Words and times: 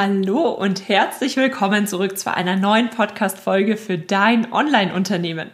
Hallo 0.00 0.50
und 0.50 0.88
herzlich 0.88 1.36
willkommen 1.36 1.88
zurück 1.88 2.16
zu 2.16 2.32
einer 2.32 2.54
neuen 2.54 2.88
Podcast-Folge 2.88 3.76
für 3.76 3.98
dein 3.98 4.52
Online-Unternehmen. 4.52 5.50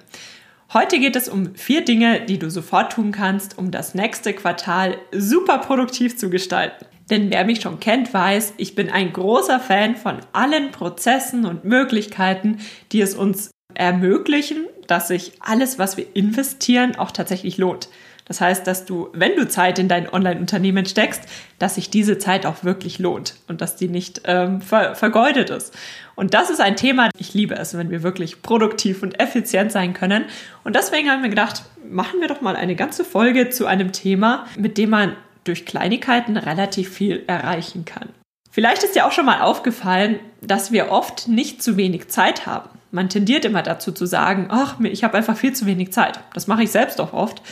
Heute 0.75 0.99
geht 0.99 1.17
es 1.17 1.31
um 1.31 1.55
vier 1.55 1.83
Dinge, 1.83 2.21
die 2.21 2.39
du 2.39 2.50
sofort 2.50 2.92
tun 2.92 3.10
kannst, 3.10 3.57
um 3.57 3.70
das 3.70 3.94
nächste 3.94 4.34
Quartal 4.34 4.99
super 5.12 5.57
produktiv 5.57 6.18
zu 6.18 6.28
gestalten. 6.28 6.84
Denn 7.08 7.30
wer 7.30 7.46
mich 7.46 7.62
schon 7.62 7.80
kennt, 7.80 8.12
weiß, 8.12 8.52
ich 8.59 8.75
bin 8.75 8.91
ein 8.91 9.14
großer 9.14 9.61
Fan 9.61 9.96
von 9.96 10.18
allen 10.34 10.72
Prozessen 10.72 11.46
und 11.46 11.64
Möglichkeiten, 11.64 12.58
die 12.92 13.00
es 13.00 13.14
uns 13.14 13.50
ermöglichen, 13.72 14.66
dass 14.86 15.08
sich 15.08 15.32
alles, 15.40 15.79
was 15.79 15.96
wir 15.96 16.14
investieren, 16.14 16.96
auch 16.96 17.12
tatsächlich 17.12 17.56
lohnt. 17.56 17.88
Das 18.27 18.41
heißt, 18.41 18.66
dass 18.66 18.86
du, 18.86 19.09
wenn 19.12 19.36
du 19.36 19.46
Zeit 19.46 19.79
in 19.79 19.88
dein 19.88 20.09
Online-Unternehmen 20.09 20.86
steckst, 20.86 21.24
dass 21.59 21.74
sich 21.74 21.91
diese 21.91 22.18
Zeit 22.18 22.46
auch 22.46 22.64
wirklich 22.64 22.98
lohnt 22.98 23.34
und 23.48 23.61
dass 23.61 23.77
die 23.77 23.88
nicht 23.88 24.23
ähm, 24.24 24.62
ver 24.62 24.95
vergeudet 24.95 25.50
ist. 25.50 25.74
Und 26.14 26.33
das 26.33 26.48
ist 26.48 26.60
ein 26.60 26.77
Thema, 26.77 27.10
ich 27.19 27.34
liebe 27.34 27.55
es, 27.56 27.77
wenn 27.77 27.91
wir 27.91 28.02
wirklich 28.02 28.41
produktiv 28.41 29.02
und 29.02 29.20
effizient 29.20 29.73
sein 29.73 29.92
können. 29.92 30.24
Und 30.62 30.74
deswegen 30.74 31.10
haben 31.10 31.23
wir 31.23 31.28
gedacht, 31.28 31.64
machen 31.88 32.20
wir 32.20 32.28
doch 32.28 32.41
mal 32.41 32.56
eine 32.56 32.77
ganze 32.77 33.05
Folge 33.05 33.50
zu 33.50 33.66
einem 33.66 33.92
Thema, 33.92 34.47
mit 34.56 34.78
dem 34.78 34.91
man 34.91 35.16
durch 35.45 35.66
Kleinigkeiten 35.66 36.36
relativ 36.36 36.88
viel 36.88 37.25
erreichen 37.27 37.84
kann. 37.84 38.09
Vielleicht 38.50 38.84
ist 38.84 38.95
dir 38.95 39.05
auch 39.05 39.12
schon 39.12 39.27
mal 39.27 39.42
aufgefallen, 39.42 40.20
dass 40.41 40.72
wir 40.72 40.91
oft 40.91 41.28
nicht 41.28 41.62
zu 41.62 41.77
wenig 41.77 42.09
Zeit 42.09 42.47
haben. 42.47 42.70
Man 42.92 43.09
tendiert 43.09 43.45
immer 43.45 43.62
dazu 43.62 43.91
zu 43.91 44.06
sagen, 44.06 44.47
ach, 44.50 44.78
ich 44.80 45.02
habe 45.02 45.16
einfach 45.16 45.36
viel 45.36 45.52
zu 45.52 45.66
wenig 45.66 45.92
Zeit. 45.92 46.20
Das 46.33 46.47
mache 46.47 46.62
ich 46.62 46.70
selbst 46.70 47.00
auch 47.00 47.12
oft. 47.12 47.42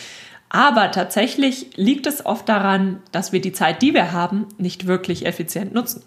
Aber 0.55 0.91
tatsächlich 0.91 1.79
liegt 1.79 2.07
es 2.07 2.27
oft 2.27 2.47
daran, 2.47 3.01
dass 3.11 3.33
wir 3.33 3.41
die 3.41 3.55
Zeit, 3.55 3.81
die 3.81 3.95
wir 3.95 4.13
haben, 4.13 4.49
nicht 4.59 4.87
wirklich 4.87 5.25
effizient 5.25 5.73
nutzen, 5.73 6.05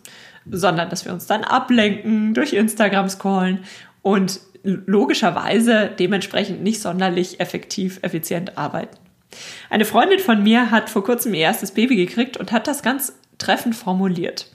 sondern 0.47 0.91
dass 0.91 1.03
wir 1.03 1.13
uns 1.13 1.25
dann 1.25 1.43
ablenken, 1.43 2.35
durch 2.35 2.53
Instagram 2.53 3.09
scrollen 3.09 3.63
und 4.03 4.39
logischerweise 4.61 5.89
dementsprechend 5.97 6.61
nicht 6.61 6.79
sonderlich 6.79 7.39
effektiv, 7.39 7.97
effizient 8.03 8.55
arbeiten. 8.55 8.95
Eine 9.71 9.83
Freundin 9.83 10.19
von 10.19 10.43
mir 10.43 10.69
hat 10.69 10.91
vor 10.91 11.03
kurzem 11.03 11.33
ihr 11.33 11.41
erstes 11.41 11.71
Baby 11.71 11.95
gekriegt 11.95 12.37
und 12.37 12.51
hat 12.51 12.67
das 12.67 12.83
ganz 12.83 13.13
treffend 13.39 13.75
formuliert. 13.75 14.51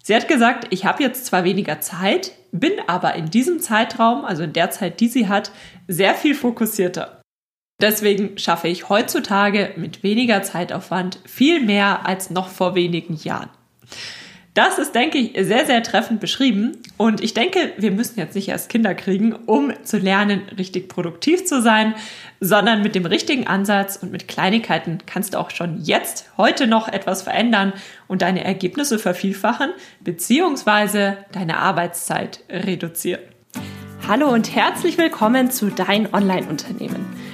Sie 0.00 0.14
hat 0.14 0.28
gesagt, 0.28 0.68
ich 0.70 0.84
habe 0.84 1.02
jetzt 1.02 1.26
zwar 1.26 1.42
weniger 1.42 1.80
Zeit, 1.80 2.30
bin 2.52 2.74
aber 2.86 3.14
in 3.16 3.30
diesem 3.30 3.58
Zeitraum, 3.58 4.24
also 4.24 4.44
in 4.44 4.52
der 4.52 4.70
Zeit, 4.70 5.00
die 5.00 5.08
sie 5.08 5.26
hat, 5.26 5.50
sehr 5.88 6.14
viel 6.14 6.36
fokussierter. 6.36 7.23
Deswegen 7.80 8.38
schaffe 8.38 8.68
ich 8.68 8.88
heutzutage 8.88 9.72
mit 9.76 10.02
weniger 10.02 10.42
Zeitaufwand 10.42 11.18
viel 11.24 11.60
mehr 11.60 12.06
als 12.06 12.30
noch 12.30 12.48
vor 12.48 12.74
wenigen 12.74 13.16
Jahren. 13.16 13.50
Das 14.54 14.78
ist, 14.78 14.94
denke 14.94 15.18
ich, 15.18 15.32
sehr, 15.44 15.66
sehr 15.66 15.82
treffend 15.82 16.20
beschrieben. 16.20 16.78
Und 16.96 17.20
ich 17.20 17.34
denke, 17.34 17.72
wir 17.76 17.90
müssen 17.90 18.20
jetzt 18.20 18.36
nicht 18.36 18.48
erst 18.48 18.68
Kinder 18.68 18.94
kriegen, 18.94 19.32
um 19.32 19.72
zu 19.82 19.98
lernen, 19.98 20.42
richtig 20.56 20.88
produktiv 20.88 21.44
zu 21.44 21.60
sein, 21.60 21.96
sondern 22.38 22.80
mit 22.80 22.94
dem 22.94 23.04
richtigen 23.04 23.48
Ansatz 23.48 23.96
und 23.96 24.12
mit 24.12 24.28
Kleinigkeiten 24.28 24.98
kannst 25.06 25.34
du 25.34 25.40
auch 25.40 25.50
schon 25.50 25.82
jetzt, 25.82 26.30
heute 26.36 26.68
noch 26.68 26.86
etwas 26.86 27.22
verändern 27.22 27.72
und 28.06 28.22
deine 28.22 28.44
Ergebnisse 28.44 29.00
vervielfachen, 29.00 29.70
beziehungsweise 30.00 31.16
deine 31.32 31.58
Arbeitszeit 31.58 32.44
reduzieren. 32.48 33.22
Hallo 34.06 34.28
und 34.28 34.54
herzlich 34.54 34.98
willkommen 34.98 35.50
zu 35.50 35.70
Dein 35.70 36.14
Online-Unternehmen. 36.14 37.33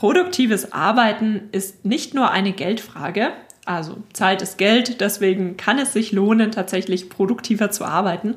Produktives 0.00 0.72
Arbeiten 0.72 1.50
ist 1.52 1.84
nicht 1.84 2.14
nur 2.14 2.30
eine 2.30 2.52
Geldfrage, 2.52 3.32
also 3.66 3.98
Zeit 4.14 4.40
ist 4.40 4.56
Geld, 4.56 5.02
deswegen 5.02 5.58
kann 5.58 5.78
es 5.78 5.92
sich 5.92 6.10
lohnen, 6.10 6.52
tatsächlich 6.52 7.10
produktiver 7.10 7.70
zu 7.70 7.84
arbeiten, 7.84 8.36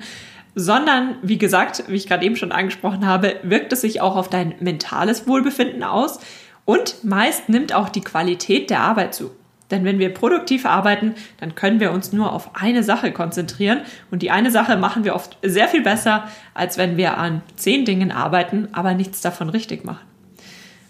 sondern 0.56 1.16
wie 1.22 1.38
gesagt, 1.38 1.86
wie 1.88 1.96
ich 1.96 2.06
gerade 2.06 2.26
eben 2.26 2.36
schon 2.36 2.52
angesprochen 2.52 3.08
habe, 3.08 3.38
wirkt 3.44 3.72
es 3.72 3.80
sich 3.80 4.02
auch 4.02 4.18
auf 4.18 4.30
dein 4.30 4.56
mentales 4.60 5.26
Wohlbefinden 5.26 5.84
aus 5.84 6.20
und 6.66 7.02
meist 7.06 7.48
nimmt 7.48 7.74
auch 7.74 7.88
die 7.88 8.02
Qualität 8.02 8.70
der 8.70 8.82
Arbeit 8.82 9.16
zu. 9.16 9.32
Denn 9.72 9.86
wenn 9.86 10.00
wir 10.00 10.14
produktiv 10.14 10.66
arbeiten, 10.66 11.16
dann 11.40 11.56
können 11.56 11.80
wir 11.80 11.94
uns 11.94 12.12
nur 12.12 12.34
auf 12.34 12.58
eine 12.58 12.84
Sache 12.84 13.14
konzentrieren 13.14 13.84
und 14.12 14.22
die 14.22 14.32
eine 14.32 14.52
Sache 14.52 14.76
machen 14.76 15.06
wir 15.06 15.16
oft 15.16 15.38
sehr 15.42 15.70
viel 15.70 15.82
besser, 15.82 16.28
als 16.54 16.78
wenn 16.78 16.98
wir 16.98 17.18
an 17.18 17.42
zehn 17.56 17.86
Dingen 17.86 18.12
arbeiten, 18.12 18.68
aber 18.74 18.96
nichts 18.96 19.22
davon 19.22 19.48
richtig 19.48 19.86
machen. 19.86 20.13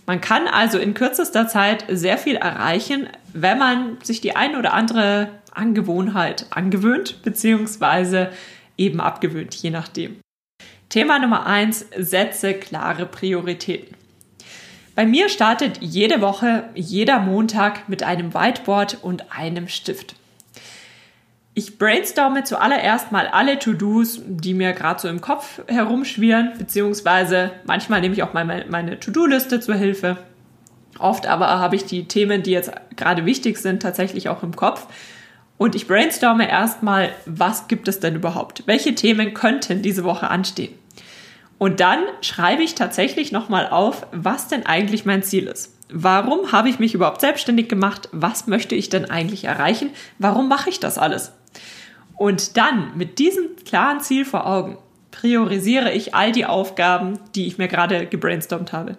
Man 0.06 0.20
kann 0.20 0.48
also 0.48 0.80
in 0.80 0.94
kürzester 0.94 1.48
Zeit 1.48 1.86
sehr 1.90 2.18
viel 2.18 2.36
erreichen, 2.36 3.08
wenn 3.34 3.58
man 3.58 3.98
sich 4.04 4.20
die 4.20 4.36
ein 4.36 4.56
oder 4.56 4.74
andere 4.74 5.30
Angewohnheit 5.54 6.48
angewöhnt, 6.50 7.24
beziehungsweise 7.24 8.32
eben 8.78 9.00
abgewöhnt, 9.00 9.56
je 9.56 9.70
nachdem. 9.70 10.20
Thema 10.90 11.20
Nummer 11.20 11.46
eins: 11.46 11.86
setze 11.98 12.54
klare 12.54 13.06
Prioritäten. 13.06 13.96
Bei 14.96 15.06
mir 15.06 15.30
startet 15.30 15.80
jede 15.82 16.22
Woche, 16.22 16.70
jeder 16.76 17.20
Montag 17.20 17.90
mit 17.90 18.04
einem 18.04 18.34
Whiteboard 18.34 19.00
und 19.02 19.32
einem 19.36 19.68
Stift. 19.68 20.16
Ich 21.56 21.78
brainstorme 21.78 22.44
zuallererst 22.44 23.12
mal 23.12 23.28
alle 23.28 23.60
To-Dos, 23.60 24.22
die 24.26 24.56
mir 24.56 24.74
gerade 24.74 25.00
so 25.00 25.08
im 25.08 25.22
Kopf 25.22 25.62
herumschwirren, 25.68 26.54
beziehungsweise 26.58 27.52
manchmal 27.66 28.02
nehme 28.02 28.16
ich 28.16 28.24
auch 28.24 28.34
mal 28.34 28.66
meine, 28.68 29.00
To-Do-Liste 29.00 29.60
zur 29.60 29.76
Hilfe. 29.76 30.18
Oft 30.98 31.28
aber 31.28 31.48
habe 31.60 31.76
ich 31.76 31.86
die 31.86 32.08
Themen, 32.08 32.42
die 32.42 32.52
jetzt 32.52 32.72
gerade 32.96 33.26
wichtig 33.26 33.58
sind, 33.58 33.84
tatsächlich 33.84 34.30
auch 34.30 34.42
im 34.42 34.56
Kopf. 34.56 34.88
Und 35.60 35.76
ich 35.76 35.88
brainstorme 35.88 36.50
erstmal, 36.50 37.12
was 37.28 37.68
gibt 37.68 37.88
es 37.88 38.00
denn 38.00 38.16
überhaupt? 38.16 38.64
Welche 38.66 38.96
Themen 38.96 39.36
könnten 39.36 39.84
diese 39.84 40.04
Woche 40.04 40.32
anstehen? 40.32 40.74
Und 41.60 41.80
dann 41.80 42.00
schreibe 42.22 42.64
ich 42.64 42.74
tatsächlich 42.74 43.32
nochmal 43.32 43.70
auf, 43.70 44.08
was 44.12 44.48
denn 44.48 44.66
eigentlich 44.66 45.06
mein 45.06 45.22
Ziel 45.22 45.46
ist. 45.46 45.78
Warum 45.90 46.52
habe 46.52 46.70
ich 46.70 46.80
mich 46.80 46.96
überhaupt 46.96 47.22
selbstständig 47.22 47.70
gemacht? 47.70 48.10
Was 48.12 48.48
möchte 48.48 48.74
ich 48.74 48.90
denn 48.90 49.06
eigentlich 49.06 49.44
erreichen? 49.44 49.92
Warum 50.18 50.50
mache 50.50 50.72
ich 50.72 50.80
das 50.80 50.98
alles? 50.98 51.32
Und 52.16 52.58
dann 52.58 52.92
mit 52.96 53.20
diesem 53.20 53.56
klaren 53.66 54.00
Ziel 54.00 54.26
vor 54.26 54.46
Augen 54.48 54.78
priorisiere 55.12 55.92
ich 55.92 56.16
all 56.16 56.32
die 56.32 56.46
Aufgaben, 56.46 57.20
die 57.36 57.48
ich 57.48 57.58
mir 57.58 57.68
gerade 57.68 58.06
gebrainstormt 58.06 58.74
habe. 58.74 58.98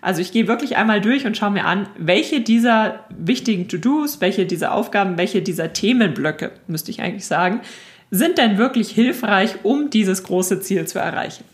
Also 0.00 0.20
ich 0.20 0.32
gehe 0.32 0.48
wirklich 0.48 0.76
einmal 0.76 1.00
durch 1.00 1.26
und 1.26 1.36
schaue 1.36 1.52
mir 1.52 1.64
an, 1.64 1.88
welche 1.96 2.40
dieser 2.40 3.04
wichtigen 3.10 3.68
To-Dos, 3.68 4.20
welche 4.20 4.46
dieser 4.46 4.74
Aufgaben, 4.74 5.16
welche 5.16 5.42
dieser 5.42 5.72
Themenblöcke, 5.72 6.50
müsste 6.66 6.90
ich 6.90 7.00
eigentlich 7.00 7.26
sagen, 7.26 7.60
sind 8.10 8.36
denn 8.36 8.58
wirklich 8.58 8.90
hilfreich, 8.90 9.56
um 9.62 9.90
dieses 9.90 10.24
große 10.24 10.60
Ziel 10.60 10.86
zu 10.86 10.98
erreichen. 10.98 11.44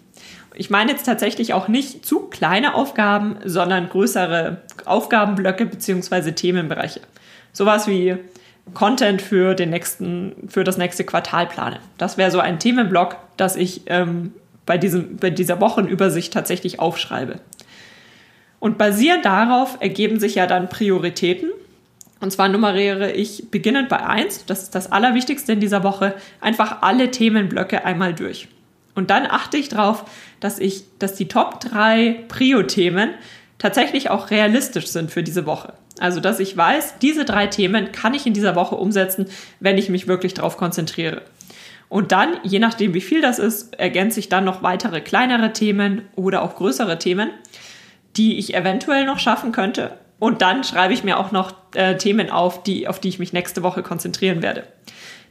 Ich 0.55 0.71
meine 0.71 0.91
jetzt 0.91 1.05
tatsächlich 1.05 1.53
auch 1.53 1.69
nicht 1.69 2.05
zu 2.05 2.21
kleine 2.21 2.75
Aufgaben, 2.75 3.37
sondern 3.45 3.91
größere 3.91 4.63
Aufgabenblöcke 4.87 5.67
beziehungsweise 5.67 6.35
Themenbereiche. 6.35 7.01
Sowas 7.53 7.87
wie 7.87 8.17
Content 8.75 9.23
für 9.23 9.55
den 9.55 9.71
nächsten, 9.71 10.49
für 10.49 10.65
das 10.65 10.79
nächste 10.79 11.05
Quartal 11.05 11.47
plane. 11.47 11.81
Das 11.97 12.19
wäre 12.19 12.31
so 12.31 12.41
ein 12.41 12.59
Themenblock, 12.59 13.17
das 13.37 13.57
ich 13.57 13.83
ähm, 13.87 14.33
bei, 14.67 14.79
diesem, 14.79 15.17
bei 15.17 15.31
dieser 15.31 15.61
Wochenübersicht 15.61 16.33
tatsächlich 16.33 16.79
aufschreibe. 16.81 17.41
Und 18.61 18.79
basierend 18.79 19.25
darauf 19.25 19.79
ergeben 19.81 20.19
sich 20.21 20.35
ja 20.35 20.47
dann 20.47 20.69
Prioritäten. 20.69 21.51
Und 22.21 22.33
zwar 22.33 22.49
nummeriere 22.49 23.13
ich 23.13 23.51
beginnend 23.51 23.89
bei 23.89 24.05
eins, 24.05 24.45
das 24.45 24.65
ist 24.65 24.75
das 24.75 24.91
Allerwichtigste 24.91 25.53
in 25.53 25.61
dieser 25.61 25.85
Woche, 25.85 26.15
einfach 26.41 26.83
alle 26.83 27.11
Themenblöcke 27.11 27.85
einmal 27.85 28.13
durch. 28.13 28.49
Und 28.97 29.11
dann 29.11 29.27
achte 29.27 29.57
ich 29.57 29.69
darauf, 29.69 30.05
dass 30.41 30.59
ich, 30.59 30.83
dass 30.99 31.15
die 31.15 31.29
Top 31.29 31.61
3 31.61 32.25
Prio-Themen 32.27 33.11
tatsächlich 33.59 34.11
auch 34.11 34.31
realistisch 34.31 34.87
sind 34.87 35.11
für 35.11 35.23
diese 35.23 35.47
Woche. 35.47 35.75
Also, 35.99 36.21
dass 36.21 36.41
ich 36.41 36.57
weiß, 36.57 36.99
diese 37.03 37.25
drei 37.25 37.49
Themen 37.49 37.93
kann 37.93 38.15
ich 38.15 38.27
in 38.27 38.35
dieser 38.35 38.55
Woche 38.55 38.77
umsetzen, 38.77 39.27
wenn 39.61 39.79
ich 39.79 39.89
mich 39.89 40.07
wirklich 40.07 40.35
darauf 40.35 40.57
konzentriere. 40.57 41.23
Und 41.89 42.13
dann, 42.13 42.37
je 42.43 42.59
nachdem 42.59 42.95
wie 42.95 43.01
viel 43.01 43.21
das 43.21 43.39
ist, 43.39 43.75
ergänze 43.79 44.21
ich 44.21 44.29
dann 44.29 44.45
noch 44.45 44.63
weitere 44.63 45.01
kleinere 45.01 45.53
Themen 45.53 46.03
oder 46.17 46.43
auch 46.43 46.57
größere 46.57 46.99
Themen, 46.99 47.31
die 48.17 48.39
ich 48.39 48.55
eventuell 48.55 49.05
noch 49.07 49.19
schaffen 49.19 49.53
könnte. 49.53 49.97
Und 50.19 50.43
dann 50.43 50.65
schreibe 50.65 50.93
ich 50.93 51.05
mir 51.05 51.19
auch 51.19 51.33
noch 51.33 51.53
äh, 51.75 51.97
Themen 51.97 52.31
auf, 52.31 52.63
die, 52.63 52.89
auf 52.89 53.01
die 53.01 53.09
ich 53.09 53.19
mich 53.19 53.33
nächste 53.33 53.63
Woche 53.63 53.83
konzentrieren 53.83 54.43
werde. 54.43 54.65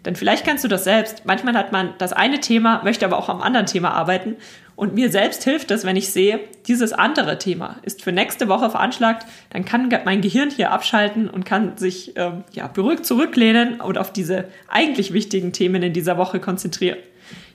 Denn 0.06 0.15
vielleicht 0.15 0.45
kennst 0.45 0.63
du 0.63 0.68
das 0.68 0.83
selbst. 0.83 1.25
Manchmal 1.25 1.56
hat 1.56 1.71
man 1.71 1.94
das 1.97 2.13
eine 2.13 2.39
Thema, 2.39 2.81
möchte 2.83 3.06
aber 3.06 3.18
auch 3.18 3.29
am 3.29 3.41
anderen 3.41 3.65
Thema 3.65 3.91
arbeiten. 3.91 4.38
Und 4.77 4.94
mir 4.94 5.09
selbst 5.09 5.44
hilft 5.44 5.71
es, 5.71 5.85
wenn 5.85 5.95
ich 5.95 6.12
sehe, 6.12 6.39
dieses 6.68 6.94
andere 6.94 7.39
Thema 7.39 7.77
ist 7.81 8.03
für 8.03 8.12
nächste 8.12 8.47
Woche 8.47 8.69
veranschlagt, 8.69 9.25
dann 9.50 9.65
kann 9.65 9.89
mein 10.06 10.21
Gehirn 10.21 10.51
hier 10.51 10.71
abschalten 10.71 11.27
und 11.27 11.45
kann 11.45 11.77
sich 11.77 12.13
ähm, 12.15 12.44
ja, 12.51 12.68
beruhigt 12.68 13.03
zurücklehnen 13.03 13.81
und 13.81 13.97
auf 13.97 14.13
diese 14.13 14.45
eigentlich 14.68 15.13
wichtigen 15.13 15.51
Themen 15.51 15.81
in 15.81 15.94
dieser 15.94 16.19
Woche 16.19 16.39
konzentrieren. 16.39 17.00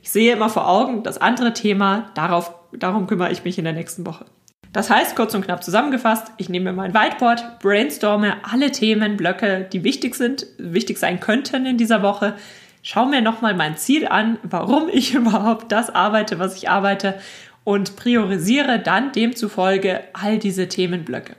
Ich 0.02 0.10
sehe 0.10 0.32
immer 0.32 0.48
vor 0.48 0.69
Augen, 0.69 1.04
das 1.04 1.16
andere 1.16 1.52
Thema, 1.52 2.10
darauf, 2.16 2.56
darum 2.72 3.06
kümmere 3.06 3.30
ich 3.30 3.44
mich 3.44 3.56
in 3.56 3.64
der 3.64 3.72
nächsten 3.72 4.04
Woche. 4.04 4.24
Das 4.72 4.90
heißt, 4.90 5.14
kurz 5.14 5.32
und 5.36 5.44
knapp 5.44 5.62
zusammengefasst, 5.62 6.32
ich 6.38 6.48
nehme 6.48 6.72
mein 6.72 6.92
Whiteboard, 6.92 7.60
brainstorme 7.60 8.38
alle 8.50 8.72
Themenblöcke, 8.72 9.69
die 9.72 9.84
wichtig 9.84 10.16
sind, 10.16 10.46
wichtig 10.58 10.98
sein 10.98 11.20
könnten 11.20 11.66
in 11.66 11.78
dieser 11.78 12.02
Woche, 12.02 12.34
schaue 12.82 13.08
mir 13.08 13.23
nochmal 13.23 13.55
mein 13.55 13.76
Ziel 13.76 14.06
an, 14.06 14.38
warum 14.43 14.88
ich 14.88 15.14
überhaupt 15.14 15.73
das 15.73 15.90
arbeite, 15.90 16.38
was 16.38 16.56
ich 16.56 16.69
arbeite 16.69 17.19
und 17.64 17.96
priorisiere 17.96 18.79
dann 18.79 19.12
demzufolge 19.12 20.00
all 20.12 20.38
diese 20.38 20.69
Themenblöcke. 20.69 21.37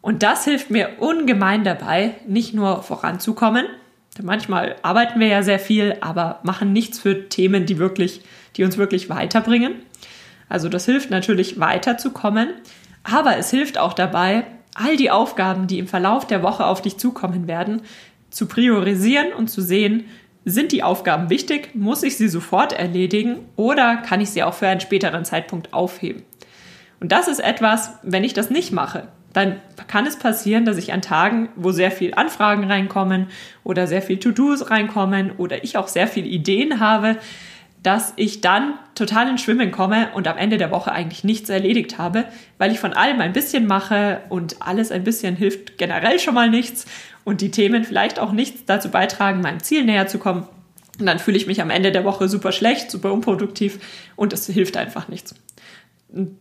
Und 0.00 0.24
das 0.24 0.44
hilft 0.44 0.70
mir 0.70 0.98
ungemein 0.98 1.62
dabei, 1.62 2.16
nicht 2.26 2.54
nur 2.54 2.82
voranzukommen, 2.82 3.66
manchmal 4.20 4.76
arbeiten 4.82 5.20
wir 5.20 5.28
ja 5.28 5.42
sehr 5.42 5.60
viel, 5.60 5.96
aber 6.00 6.40
machen 6.42 6.72
nichts 6.72 6.98
für 6.98 7.28
Themen, 7.28 7.66
die 7.66 7.78
wirklich, 7.78 8.20
die 8.56 8.64
uns 8.64 8.76
wirklich 8.76 9.08
weiterbringen. 9.08 9.76
Also 10.48 10.68
das 10.68 10.84
hilft 10.84 11.10
natürlich 11.10 11.60
weiterzukommen, 11.60 12.50
aber 13.04 13.38
es 13.38 13.50
hilft 13.50 13.78
auch 13.78 13.94
dabei, 13.94 14.44
all 14.74 14.96
die 14.96 15.10
Aufgaben, 15.10 15.66
die 15.66 15.78
im 15.78 15.86
Verlauf 15.86 16.26
der 16.26 16.42
Woche 16.42 16.66
auf 16.66 16.82
dich 16.82 16.98
zukommen 16.98 17.46
werden, 17.46 17.82
zu 18.30 18.46
priorisieren 18.46 19.32
und 19.32 19.48
zu 19.48 19.60
sehen, 19.60 20.04
sind 20.44 20.72
die 20.72 20.82
Aufgaben 20.82 21.30
wichtig? 21.30 21.74
Muss 21.74 22.02
ich 22.02 22.16
sie 22.16 22.28
sofort 22.28 22.72
erledigen 22.72 23.46
oder 23.56 23.96
kann 23.96 24.20
ich 24.20 24.30
sie 24.30 24.42
auch 24.42 24.54
für 24.54 24.68
einen 24.68 24.80
späteren 24.80 25.24
Zeitpunkt 25.24 25.72
aufheben? 25.72 26.22
Und 27.00 27.12
das 27.12 27.28
ist 27.28 27.40
etwas, 27.40 27.98
wenn 28.02 28.24
ich 28.24 28.32
das 28.32 28.50
nicht 28.50 28.72
mache, 28.72 29.08
dann 29.32 29.60
kann 29.88 30.06
es 30.06 30.18
passieren, 30.18 30.64
dass 30.64 30.76
ich 30.76 30.92
an 30.92 31.02
Tagen, 31.02 31.48
wo 31.56 31.72
sehr 31.72 31.90
viel 31.90 32.14
Anfragen 32.14 32.64
reinkommen 32.64 33.28
oder 33.64 33.86
sehr 33.86 34.02
viel 34.02 34.18
To-Dos 34.18 34.70
reinkommen 34.70 35.32
oder 35.38 35.64
ich 35.64 35.76
auch 35.76 35.88
sehr 35.88 36.06
viele 36.06 36.28
Ideen 36.28 36.80
habe, 36.80 37.16
dass 37.82 38.12
ich 38.16 38.40
dann 38.40 38.74
total 38.94 39.28
ins 39.28 39.42
Schwimmen 39.42 39.72
komme 39.72 40.10
und 40.14 40.28
am 40.28 40.36
Ende 40.36 40.58
der 40.58 40.70
Woche 40.70 40.92
eigentlich 40.92 41.24
nichts 41.24 41.50
erledigt 41.50 41.98
habe, 41.98 42.24
weil 42.58 42.70
ich 42.70 42.78
von 42.78 42.92
allem 42.92 43.20
ein 43.20 43.32
bisschen 43.32 43.66
mache 43.66 44.20
und 44.28 44.56
alles 44.60 44.92
ein 44.92 45.04
bisschen 45.04 45.34
hilft 45.36 45.78
generell 45.78 46.18
schon 46.20 46.34
mal 46.34 46.48
nichts 46.48 46.86
und 47.24 47.40
die 47.40 47.50
Themen 47.50 47.84
vielleicht 47.84 48.18
auch 48.18 48.32
nichts 48.32 48.64
dazu 48.66 48.90
beitragen, 48.90 49.40
meinem 49.40 49.60
Ziel 49.60 49.84
näher 49.84 50.06
zu 50.06 50.18
kommen. 50.18 50.46
Und 51.00 51.06
dann 51.06 51.18
fühle 51.18 51.36
ich 51.36 51.46
mich 51.46 51.60
am 51.60 51.70
Ende 51.70 51.90
der 51.90 52.04
Woche 52.04 52.28
super 52.28 52.52
schlecht, 52.52 52.90
super 52.90 53.12
unproduktiv 53.12 53.78
und 54.14 54.32
es 54.32 54.46
hilft 54.46 54.76
einfach 54.76 55.08
nichts 55.08 55.34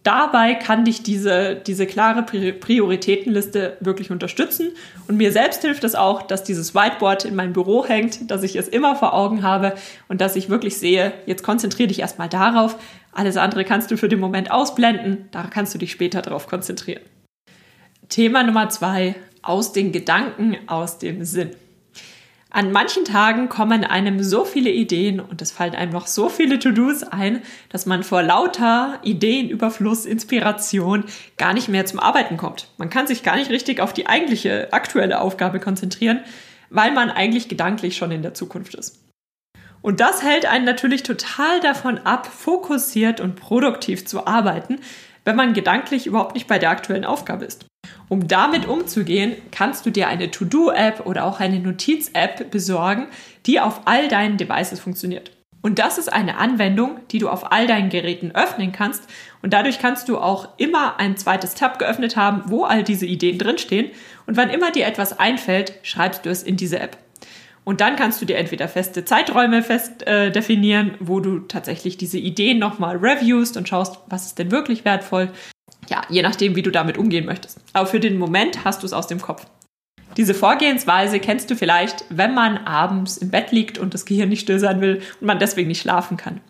dabei 0.04 0.56
kann 0.56 0.84
dich 0.84 1.02
diese, 1.02 1.56
diese 1.56 1.86
klare 1.86 2.24
Prioritätenliste 2.24 3.78
wirklich 3.80 4.12
unterstützen. 4.12 4.72
Und 5.08 5.18
mir 5.18 5.32
selbst 5.32 5.62
hilft 5.62 5.84
es 5.84 5.96
auch, 5.96 6.24
dass 6.24 6.44
dieses 6.44 6.76
Whiteboard 6.76 7.26
in 7.26 7.36
meinem 7.36 7.54
Büro 7.54 7.86
hängt, 7.86 8.30
dass 8.30 8.44
ich 8.44 8.56
es 8.58 8.68
immer 8.68 8.96
vor 8.96 9.14
Augen 9.14 9.44
habe 9.44 9.76
und 10.10 10.20
dass 10.20 10.36
ich 10.36 10.50
wirklich 10.50 10.78
sehe, 10.78 11.14
jetzt 11.26 11.44
konzentriere 11.44 11.88
dich 11.88 12.00
erstmal 12.00 12.30
darauf. 12.30 12.78
Alles 13.14 13.38
andere 13.38 13.64
kannst 13.64 13.92
du 13.92 13.98
für 13.98 14.10
den 14.10 14.20
Moment 14.20 14.52
ausblenden. 14.52 15.30
Da 15.32 15.44
kannst 15.44 15.74
du 15.74 15.78
dich 15.78 15.92
später 15.92 16.22
darauf 16.22 16.48
konzentrieren. 16.48 17.04
Thema 18.10 18.44
Nummer 18.44 18.70
zwei, 18.70 19.16
aus 19.42 19.72
den 19.72 19.92
Gedanken, 19.92 20.58
aus 20.68 21.00
dem 21.00 21.24
Sinn. 21.24 21.52
An 22.54 22.74
manchen 22.74 23.06
Tagen 23.06 23.48
kommen 23.48 23.86
einem 23.86 24.22
so 24.22 24.44
viele 24.44 24.72
Ideen 24.72 25.22
und 25.22 25.42
es 25.42 25.52
fallen 25.52 25.74
einem 25.74 25.94
noch 25.94 26.06
so 26.06 26.28
viele 26.28 26.60
To-Dos 26.60 27.04
ein, 27.04 27.42
dass 27.70 27.86
man 27.86 28.04
vor 28.04 28.22
lauter 28.24 29.00
Ideenüberfluss, 29.04 30.06
Inspiration 30.06 31.06
gar 31.38 31.54
nicht 31.54 31.70
mehr 31.70 31.86
zum 31.86 32.02
Arbeiten 32.02 32.36
kommt. 32.36 32.68
Man 32.78 32.90
kann 32.90 33.08
sich 33.08 33.24
gar 33.24 33.38
nicht 33.38 33.52
richtig 33.52 33.80
auf 33.80 33.94
die 33.94 34.08
eigentliche 34.08 34.74
aktuelle 34.74 35.22
Aufgabe 35.22 35.62
konzentrieren, 35.62 36.20
weil 36.70 36.92
man 36.92 37.10
eigentlich 37.10 37.48
gedanklich 37.48 37.96
schon 37.96 38.12
in 38.12 38.22
der 38.22 38.34
Zukunft 38.34 38.76
ist. 38.76 39.00
Und 39.82 40.02
das 40.02 40.22
hält 40.22 40.46
einen 40.46 40.66
natürlich 40.66 41.04
total 41.04 41.62
davon 41.62 42.00
ab, 42.00 42.28
fokussiert 42.28 43.22
und 43.22 43.38
produktiv 43.38 44.06
zu 44.06 44.28
arbeiten, 44.28 44.80
wenn 45.24 45.38
man 45.38 45.54
gedanklich 45.54 46.06
überhaupt 46.06 46.36
nicht 46.36 46.48
bei 46.48 46.60
der 46.60 46.70
aktuellen 46.70 47.06
Aufgabe 47.06 47.46
ist. 47.46 47.66
Um 48.12 48.28
damit 48.28 48.68
umzugehen, 48.68 49.38
kannst 49.52 49.86
du 49.86 49.90
dir 49.90 50.10
eine 50.10 50.30
To-Do-App 50.30 51.06
oder 51.06 51.24
auch 51.24 51.40
eine 51.40 51.60
Notiz-App 51.60 52.52
besorgen, 52.52 53.08
die 53.46 53.62
auf 53.62 53.84
all 53.86 54.10
deinen 54.10 54.36
Devices 54.36 54.82
funktioniert. 54.82 55.32
Und 55.62 55.80
das 55.80 55.98
ist 55.98 56.12
eine 56.12 56.38
Anwendung, 56.38 57.00
die 57.12 57.20
du 57.20 57.30
auf 57.30 57.54
all 57.54 57.68
deinen 57.68 57.88
Geräten 57.90 58.32
öffnen 58.36 58.74
kannst. 58.74 59.08
Und 59.42 59.54
dadurch 59.54 59.80
kannst 59.80 60.10
du 60.10 60.18
auch 60.18 60.50
immer 60.58 61.00
ein 61.00 61.16
zweites 61.16 61.54
Tab 61.54 61.80
geöffnet 61.80 62.18
haben, 62.18 62.44
wo 62.48 62.66
all 62.66 62.84
diese 62.84 63.06
Ideen 63.06 63.38
drinstehen. 63.38 63.92
Und 64.28 64.36
wann 64.36 64.50
immer 64.50 64.72
dir 64.72 64.88
etwas 64.88 65.18
einfällt, 65.18 65.76
schreibst 65.84 66.26
du 66.26 66.30
es 66.30 66.44
in 66.44 66.58
diese 66.58 66.82
App. 66.82 66.98
Und 67.64 67.80
dann 67.80 67.96
kannst 67.96 68.22
du 68.22 68.26
dir 68.26 68.36
entweder 68.36 68.68
feste 68.68 69.06
Zeiträume 69.06 69.64
fest 69.64 70.06
äh, 70.06 70.32
definieren, 70.32 70.96
wo 71.00 71.22
du 71.22 71.40
tatsächlich 71.40 71.96
diese 71.96 72.18
Ideen 72.18 72.60
nochmal 72.60 72.98
reviewst 72.98 73.56
und 73.56 73.70
schaust, 73.70 74.00
was 74.08 74.26
ist 74.26 74.38
denn 74.38 74.52
wirklich 74.52 74.84
wertvoll 74.84 75.30
ja, 75.90 76.02
je 76.10 76.22
nachdem, 76.22 76.56
wie 76.56 76.62
du 76.62 76.72
damit 76.72 76.98
umgehen 76.98 77.26
möchtest. 77.26 77.60
Aber 77.74 77.88
für 77.88 78.00
den 78.00 78.18
Moment 78.18 78.64
hast 78.64 78.82
du 78.82 78.86
es 78.86 78.94
aus 78.94 79.08
dem 79.08 79.22
Kopf. 79.22 79.46
Diese 80.18 80.34
Vorgehensweise 80.34 81.20
kennst 81.20 81.50
du 81.50 81.56
vielleicht, 81.56 82.04
wenn 82.10 82.34
man 82.34 82.58
abends 82.66 83.18
im 83.18 83.32
Bett 83.32 83.52
liegt 83.52 83.78
und 83.78 83.94
das 83.94 84.06
Gehirn 84.06 84.30
nicht 84.30 84.42
still 84.42 84.60
sein 84.60 84.82
will 84.82 85.02
und 85.20 85.28
man 85.28 85.40
deswegen 85.40 85.70
nicht 85.70 85.82
schlafen 85.82 86.18
kann. 86.18 86.42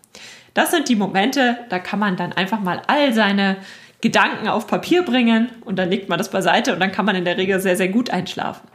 Das 0.54 0.70
sind 0.70 0.88
die 0.88 0.96
Momente, 0.96 1.58
da 1.70 1.78
kann 1.78 1.98
man 1.98 2.16
dann 2.16 2.32
einfach 2.32 2.60
mal 2.60 2.82
all 2.86 3.12
seine 3.12 3.56
Gedanken 4.00 4.48
auf 4.48 4.66
Papier 4.66 5.04
bringen 5.04 5.48
und 5.64 5.78
dann 5.78 5.88
legt 5.88 6.08
man 6.08 6.18
das 6.18 6.30
beiseite 6.30 6.72
und 6.72 6.80
dann 6.80 6.90
kann 6.90 7.06
man 7.06 7.14
in 7.14 7.24
der 7.24 7.36
Regel 7.36 7.60
sehr, 7.60 7.76
sehr 7.76 7.88
gut 7.88 8.10
einschlafen. 8.10 8.66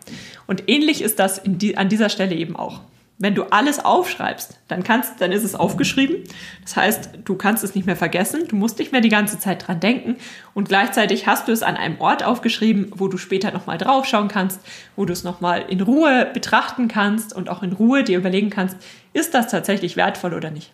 Und 0.47 0.69
ähnlich 0.69 1.01
ist 1.01 1.19
das 1.19 1.41
die, 1.43 1.77
an 1.77 1.89
dieser 1.89 2.09
Stelle 2.09 2.33
eben 2.33 2.55
auch. 2.55 2.79
Wenn 3.19 3.33
du 3.33 3.45
alles 3.45 3.83
aufschreibst, 3.83 4.59
dann 4.67 4.83
kannst, 4.83 5.19
dann 5.21 5.31
ist 5.31 5.43
es 5.43 5.55
aufgeschrieben. 5.55 6.23
Das 6.61 6.75
heißt, 6.75 7.09
du 7.25 7.35
kannst 7.35 7.63
es 7.63 7.73
nicht 7.73 7.87
mehr 7.87 7.95
vergessen. 7.95 8.47
Du 8.47 8.55
musst 8.55 8.77
nicht 8.77 8.91
mehr 8.91 9.01
die 9.01 9.09
ganze 9.09 9.39
Zeit 9.39 9.67
dran 9.67 9.79
denken. 9.79 10.17
Und 10.53 10.69
gleichzeitig 10.69 11.25
hast 11.25 11.47
du 11.47 11.51
es 11.51 11.63
an 11.63 11.77
einem 11.77 11.99
Ort 11.99 12.23
aufgeschrieben, 12.23 12.91
wo 12.95 13.07
du 13.07 13.17
später 13.17 13.51
nochmal 13.51 13.79
draufschauen 13.79 14.27
kannst, 14.27 14.61
wo 14.95 15.05
du 15.05 15.13
es 15.13 15.23
nochmal 15.23 15.65
in 15.67 15.81
Ruhe 15.81 16.29
betrachten 16.31 16.87
kannst 16.87 17.35
und 17.35 17.49
auch 17.49 17.63
in 17.63 17.73
Ruhe 17.73 18.03
dir 18.03 18.19
überlegen 18.19 18.51
kannst, 18.51 18.77
ist 19.13 19.33
das 19.33 19.47
tatsächlich 19.47 19.97
wertvoll 19.97 20.35
oder 20.35 20.51
nicht. 20.51 20.71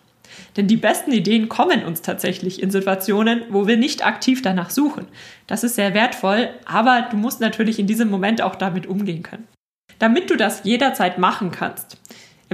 Denn 0.56 0.66
die 0.66 0.76
besten 0.76 1.12
Ideen 1.12 1.48
kommen 1.48 1.84
uns 1.84 2.02
tatsächlich 2.02 2.62
in 2.62 2.70
Situationen, 2.70 3.42
wo 3.48 3.66
wir 3.66 3.78
nicht 3.78 4.04
aktiv 4.04 4.42
danach 4.42 4.68
suchen. 4.68 5.06
Das 5.46 5.64
ist 5.64 5.76
sehr 5.76 5.94
wertvoll, 5.94 6.50
aber 6.66 7.08
du 7.10 7.16
musst 7.16 7.40
natürlich 7.40 7.78
in 7.78 7.86
diesem 7.86 8.10
Moment 8.10 8.42
auch 8.42 8.56
damit 8.56 8.86
umgehen 8.86 9.22
können. 9.22 9.46
Damit 9.98 10.30
du 10.30 10.36
das 10.36 10.64
jederzeit 10.64 11.18
machen 11.18 11.50
kannst, 11.50 11.98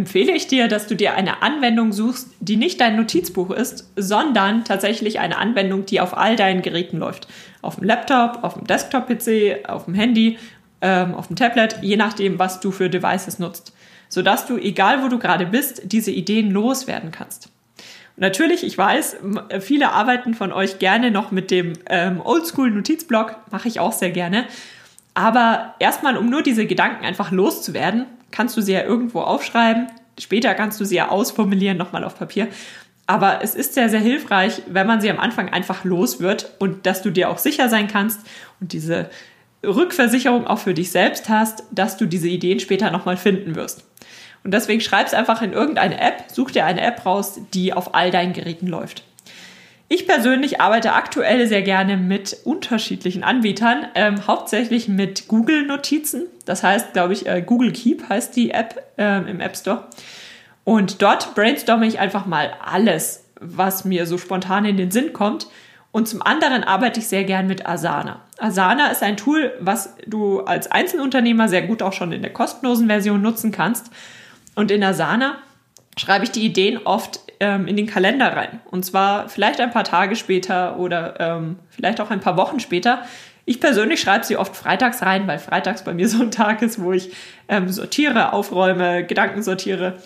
empfehle 0.00 0.32
ich 0.32 0.46
dir, 0.46 0.66
dass 0.66 0.86
du 0.86 0.96
dir 0.96 1.12
eine 1.12 1.42
Anwendung 1.42 1.92
suchst, 1.92 2.28
die 2.40 2.56
nicht 2.56 2.80
dein 2.80 2.96
Notizbuch 2.96 3.50
ist, 3.50 3.92
sondern 3.96 4.64
tatsächlich 4.64 5.20
eine 5.20 5.36
Anwendung, 5.36 5.84
die 5.84 6.00
auf 6.00 6.16
all 6.16 6.36
deinen 6.36 6.62
Geräten 6.62 6.96
läuft. 6.96 7.28
Auf 7.60 7.76
dem 7.76 7.84
Laptop, 7.84 8.42
auf 8.42 8.54
dem 8.54 8.66
Desktop-PC, 8.66 9.68
auf 9.68 9.84
dem 9.84 9.92
Handy, 9.92 10.38
ähm, 10.80 11.14
auf 11.14 11.26
dem 11.26 11.36
Tablet, 11.36 11.80
je 11.82 11.98
nachdem, 11.98 12.38
was 12.38 12.60
du 12.60 12.70
für 12.70 12.88
Devices 12.88 13.38
nutzt. 13.38 13.74
Sodass 14.08 14.46
du, 14.46 14.56
egal 14.56 15.02
wo 15.02 15.08
du 15.08 15.18
gerade 15.18 15.44
bist, 15.44 15.82
diese 15.84 16.10
Ideen 16.12 16.50
loswerden 16.50 17.10
kannst. 17.10 17.50
Natürlich, 18.16 18.64
ich 18.64 18.78
weiß, 18.78 19.18
viele 19.60 19.92
arbeiten 19.92 20.32
von 20.32 20.50
euch 20.50 20.78
gerne 20.78 21.10
noch 21.10 21.30
mit 21.30 21.50
dem 21.50 21.74
ähm, 21.90 22.22
Oldschool-Notizblock, 22.24 23.36
mache 23.50 23.68
ich 23.68 23.80
auch 23.80 23.92
sehr 23.92 24.12
gerne. 24.12 24.46
Aber 25.12 25.74
erstmal, 25.78 26.16
um 26.16 26.30
nur 26.30 26.42
diese 26.42 26.64
Gedanken 26.64 27.04
einfach 27.04 27.32
loszuwerden, 27.32 28.06
kannst 28.30 28.56
du 28.56 28.60
sie 28.60 28.72
ja 28.72 28.82
irgendwo 28.82 29.20
aufschreiben. 29.20 29.88
Später 30.18 30.54
kannst 30.54 30.80
du 30.80 30.84
sie 30.84 30.96
ja 30.96 31.08
ausformulieren, 31.08 31.78
nochmal 31.78 32.04
auf 32.04 32.18
Papier. 32.18 32.48
Aber 33.06 33.42
es 33.42 33.54
ist 33.54 33.74
sehr, 33.74 33.88
sehr 33.88 34.00
hilfreich, 34.00 34.62
wenn 34.68 34.86
man 34.86 35.00
sie 35.00 35.10
am 35.10 35.18
Anfang 35.18 35.48
einfach 35.48 35.84
los 35.84 36.20
wird 36.20 36.52
und 36.58 36.86
dass 36.86 37.02
du 37.02 37.10
dir 37.10 37.30
auch 37.30 37.38
sicher 37.38 37.68
sein 37.68 37.88
kannst 37.88 38.20
und 38.60 38.72
diese 38.72 39.10
Rückversicherung 39.66 40.46
auch 40.46 40.60
für 40.60 40.74
dich 40.74 40.90
selbst 40.90 41.28
hast, 41.28 41.64
dass 41.70 41.96
du 41.96 42.06
diese 42.06 42.28
Ideen 42.28 42.60
später 42.60 42.90
nochmal 42.90 43.16
finden 43.16 43.56
wirst. 43.56 43.84
Und 44.42 44.54
deswegen 44.54 44.80
schreib 44.80 45.06
es 45.06 45.14
einfach 45.14 45.42
in 45.42 45.52
irgendeine 45.52 46.00
App, 46.00 46.24
such 46.32 46.52
dir 46.52 46.64
eine 46.64 46.80
App 46.80 47.04
raus, 47.04 47.40
die 47.52 47.72
auf 47.72 47.94
all 47.94 48.10
deinen 48.10 48.32
Geräten 48.32 48.66
läuft. 48.66 49.02
Ich 49.92 50.06
persönlich 50.06 50.60
arbeite 50.60 50.92
aktuell 50.92 51.48
sehr 51.48 51.62
gerne 51.62 51.96
mit 51.96 52.36
unterschiedlichen 52.44 53.24
Anbietern, 53.24 53.88
ähm, 53.96 54.24
hauptsächlich 54.28 54.86
mit 54.86 55.26
Google 55.26 55.66
Notizen. 55.66 56.26
Das 56.44 56.62
heißt, 56.62 56.92
glaube 56.92 57.12
ich, 57.12 57.26
äh, 57.26 57.42
Google 57.44 57.72
Keep 57.72 58.08
heißt 58.08 58.36
die 58.36 58.52
App 58.52 58.84
äh, 58.96 59.28
im 59.28 59.40
App 59.40 59.56
Store. 59.56 59.88
Und 60.62 61.02
dort 61.02 61.34
brainstorme 61.34 61.88
ich 61.88 61.98
einfach 61.98 62.24
mal 62.24 62.52
alles, 62.64 63.24
was 63.40 63.84
mir 63.84 64.06
so 64.06 64.16
spontan 64.16 64.64
in 64.64 64.76
den 64.76 64.92
Sinn 64.92 65.12
kommt. 65.12 65.48
Und 65.90 66.06
zum 66.06 66.22
anderen 66.22 66.62
arbeite 66.62 67.00
ich 67.00 67.08
sehr 67.08 67.24
gern 67.24 67.48
mit 67.48 67.66
Asana. 67.66 68.20
Asana 68.38 68.92
ist 68.92 69.02
ein 69.02 69.16
Tool, 69.16 69.52
was 69.58 69.96
du 70.06 70.42
als 70.42 70.70
Einzelunternehmer 70.70 71.48
sehr 71.48 71.62
gut 71.62 71.82
auch 71.82 71.94
schon 71.94 72.12
in 72.12 72.22
der 72.22 72.32
kostenlosen 72.32 72.86
Version 72.86 73.22
nutzen 73.22 73.50
kannst. 73.50 73.90
Und 74.54 74.70
in 74.70 74.84
Asana 74.84 75.38
schreibe 76.00 76.24
ich 76.24 76.30
die 76.30 76.44
Ideen 76.44 76.78
oft 76.84 77.20
ähm, 77.40 77.66
in 77.68 77.76
den 77.76 77.86
Kalender 77.86 78.34
rein. 78.34 78.60
Und 78.70 78.86
zwar 78.86 79.28
vielleicht 79.28 79.60
ein 79.60 79.70
paar 79.70 79.84
Tage 79.84 80.16
später 80.16 80.78
oder 80.78 81.20
ähm, 81.20 81.58
vielleicht 81.68 82.00
auch 82.00 82.10
ein 82.10 82.20
paar 82.20 82.38
Wochen 82.38 82.58
später. 82.58 83.02
Ich 83.44 83.60
persönlich 83.60 84.00
schreibe 84.00 84.24
sie 84.24 84.38
oft 84.38 84.56
freitags 84.56 85.02
rein, 85.02 85.26
weil 85.26 85.38
freitags 85.38 85.84
bei 85.84 85.92
mir 85.92 86.08
so 86.08 86.22
ein 86.22 86.30
Tag 86.30 86.62
ist, 86.62 86.82
wo 86.82 86.92
ich 86.92 87.12
ähm, 87.48 87.68
sortiere, 87.68 88.32
aufräume, 88.32 89.04
Gedanken 89.04 89.42
sortiere. 89.42 89.98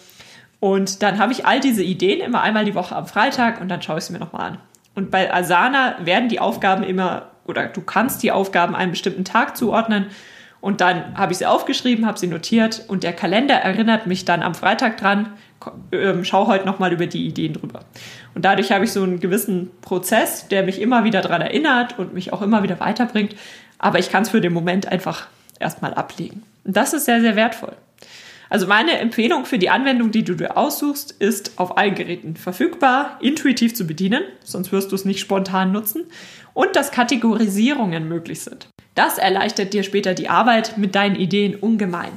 Und 0.58 1.02
dann 1.02 1.18
habe 1.18 1.32
ich 1.32 1.46
all 1.46 1.60
diese 1.60 1.84
Ideen 1.84 2.20
immer 2.20 2.42
einmal 2.42 2.64
die 2.64 2.74
Woche 2.74 2.96
am 2.96 3.06
Freitag 3.06 3.60
und 3.60 3.68
dann 3.68 3.82
schaue 3.82 3.98
ich 3.98 4.04
sie 4.04 4.12
mir 4.12 4.18
nochmal 4.18 4.52
an. 4.52 4.58
Und 4.96 5.10
bei 5.10 5.32
Asana 5.32 5.96
werden 6.00 6.28
die 6.28 6.40
Aufgaben 6.40 6.82
immer, 6.82 7.30
oder 7.46 7.66
du 7.66 7.82
kannst 7.82 8.22
die 8.22 8.32
Aufgaben 8.32 8.74
einem 8.74 8.92
bestimmten 8.92 9.24
Tag 9.24 9.56
zuordnen. 9.56 10.06
Und 10.60 10.80
dann 10.80 11.16
habe 11.16 11.32
ich 11.32 11.38
sie 11.38 11.46
aufgeschrieben, 11.46 12.06
habe 12.06 12.18
sie 12.18 12.26
notiert 12.26 12.84
und 12.88 13.02
der 13.02 13.12
Kalender 13.12 13.54
erinnert 13.54 14.06
mich 14.06 14.24
dann 14.24 14.42
am 14.42 14.54
Freitag 14.54 14.96
dran, 14.96 15.34
ähm, 15.92 16.24
schau 16.24 16.46
heute 16.46 16.66
nochmal 16.66 16.92
über 16.92 17.06
die 17.06 17.26
Ideen 17.26 17.54
drüber. 17.54 17.80
Und 18.34 18.44
dadurch 18.44 18.72
habe 18.72 18.84
ich 18.84 18.92
so 18.92 19.02
einen 19.02 19.20
gewissen 19.20 19.70
Prozess, 19.80 20.48
der 20.48 20.62
mich 20.62 20.80
immer 20.80 21.04
wieder 21.04 21.20
daran 21.20 21.42
erinnert 21.42 21.98
und 21.98 22.14
mich 22.14 22.32
auch 22.32 22.42
immer 22.42 22.62
wieder 22.62 22.80
weiterbringt. 22.80 23.34
Aber 23.78 23.98
ich 23.98 24.10
kann 24.10 24.22
es 24.22 24.30
für 24.30 24.40
den 24.40 24.52
Moment 24.52 24.86
einfach 24.86 25.26
erstmal 25.58 25.94
ablegen. 25.94 26.42
Und 26.64 26.76
das 26.76 26.92
ist 26.92 27.04
sehr, 27.04 27.20
sehr 27.20 27.36
wertvoll. 27.36 27.74
Also 28.50 28.66
meine 28.66 28.98
Empfehlung 28.98 29.46
für 29.46 29.58
die 29.58 29.70
Anwendung, 29.70 30.10
die 30.10 30.22
du 30.22 30.34
dir 30.34 30.56
aussuchst, 30.56 31.12
ist 31.12 31.58
auf 31.58 31.76
allen 31.76 31.94
Geräten 31.94 32.36
verfügbar, 32.36 33.18
intuitiv 33.20 33.74
zu 33.74 33.84
bedienen, 33.84 34.22
sonst 34.44 34.70
wirst 34.70 34.92
du 34.92 34.94
es 34.94 35.04
nicht 35.04 35.20
spontan 35.20 35.72
nutzen, 35.72 36.04
und 36.52 36.76
dass 36.76 36.92
Kategorisierungen 36.92 38.06
möglich 38.06 38.40
sind. 38.40 38.68
Das 38.94 39.18
erleichtert 39.18 39.72
dir 39.72 39.82
später 39.82 40.14
die 40.14 40.28
Arbeit 40.28 40.78
mit 40.78 40.94
deinen 40.94 41.16
Ideen 41.16 41.56
ungemein. 41.56 42.12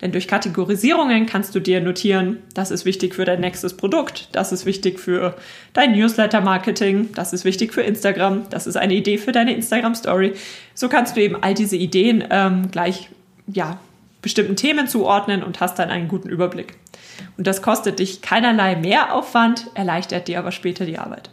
Denn 0.00 0.12
durch 0.12 0.28
Kategorisierungen 0.28 1.26
kannst 1.26 1.54
du 1.54 1.60
dir 1.60 1.80
notieren, 1.80 2.38
das 2.54 2.70
ist 2.70 2.84
wichtig 2.84 3.14
für 3.14 3.24
dein 3.24 3.40
nächstes 3.40 3.76
Produkt, 3.76 4.28
das 4.32 4.50
ist 4.50 4.64
wichtig 4.64 4.98
für 4.98 5.36
dein 5.72 5.92
Newsletter-Marketing, 5.92 7.10
das 7.14 7.32
ist 7.32 7.44
wichtig 7.44 7.74
für 7.74 7.82
Instagram, 7.82 8.48
das 8.48 8.66
ist 8.66 8.76
eine 8.76 8.94
Idee 8.94 9.18
für 9.18 9.32
deine 9.32 9.54
Instagram-Story. 9.54 10.32
So 10.74 10.88
kannst 10.88 11.16
du 11.16 11.20
eben 11.20 11.42
all 11.42 11.54
diese 11.54 11.76
Ideen 11.76 12.24
ähm, 12.30 12.70
gleich 12.70 13.10
ja, 13.46 13.78
bestimmten 14.22 14.56
Themen 14.56 14.88
zuordnen 14.88 15.42
und 15.42 15.60
hast 15.60 15.78
dann 15.78 15.90
einen 15.90 16.08
guten 16.08 16.28
Überblick. 16.28 16.74
Und 17.36 17.46
das 17.46 17.60
kostet 17.60 17.98
dich 17.98 18.22
keinerlei 18.22 18.76
Mehraufwand, 18.76 19.66
erleichtert 19.74 20.28
dir 20.28 20.38
aber 20.38 20.52
später 20.52 20.86
die 20.86 20.98
Arbeit. 20.98 21.30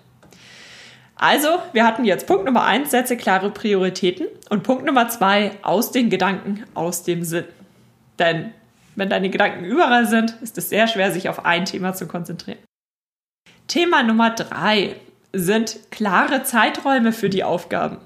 Also, 1.16 1.48
wir 1.74 1.84
hatten 1.86 2.06
jetzt 2.06 2.28
Punkt 2.28 2.46
Nummer 2.46 2.64
eins, 2.64 2.92
setze 2.92 3.18
klare 3.18 3.50
Prioritäten 3.50 4.28
und 4.50 4.64
Punkt 4.64 4.86
Nummer 4.86 5.10
zwei, 5.10 5.52
aus 5.64 5.92
den 5.92 6.10
Gedanken, 6.10 6.64
aus 6.76 7.04
dem 7.04 7.24
Sinn. 7.24 7.46
Denn 8.20 8.54
wenn 8.96 9.10
deine 9.10 9.30
Gedanken 9.30 9.64
überall 9.64 10.08
sind, 10.08 10.36
ist 10.42 10.58
es 10.58 10.70
sehr 10.70 10.88
schwer, 10.88 11.12
sich 11.12 11.30
auf 11.30 11.46
ein 11.46 11.66
Thema 11.66 11.94
zu 11.94 12.08
konzentrieren. 12.08 12.60
Thema 13.68 14.02
Nummer 14.04 14.32
drei 14.32 14.96
sind 15.34 15.80
klare 15.92 16.44
Zeiträume 16.44 17.12
für 17.12 17.30
die 17.30 17.44
Aufgaben. 17.44 17.98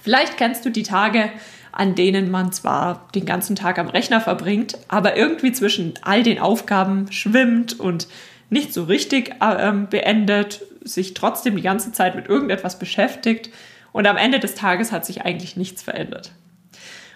Vielleicht 0.00 0.36
kennst 0.36 0.64
du 0.64 0.70
die 0.70 0.82
Tage, 0.82 1.30
an 1.72 1.94
denen 1.94 2.30
man 2.30 2.52
zwar 2.52 3.08
den 3.14 3.26
ganzen 3.26 3.56
Tag 3.56 3.78
am 3.78 3.88
Rechner 3.88 4.20
verbringt, 4.20 4.78
aber 4.88 5.16
irgendwie 5.16 5.52
zwischen 5.52 5.94
all 6.02 6.22
den 6.22 6.38
Aufgaben 6.38 7.10
schwimmt 7.10 7.80
und 7.80 8.06
nicht 8.50 8.72
so 8.72 8.84
richtig 8.84 9.34
äh, 9.40 9.72
beendet, 9.72 10.62
sich 10.82 11.14
trotzdem 11.14 11.56
die 11.56 11.62
ganze 11.62 11.90
Zeit 11.90 12.14
mit 12.14 12.28
irgendetwas 12.28 12.78
beschäftigt 12.78 13.50
und 13.92 14.06
am 14.06 14.16
Ende 14.16 14.38
des 14.38 14.54
Tages 14.54 14.92
hat 14.92 15.06
sich 15.06 15.22
eigentlich 15.22 15.56
nichts 15.56 15.82
verändert. 15.82 16.32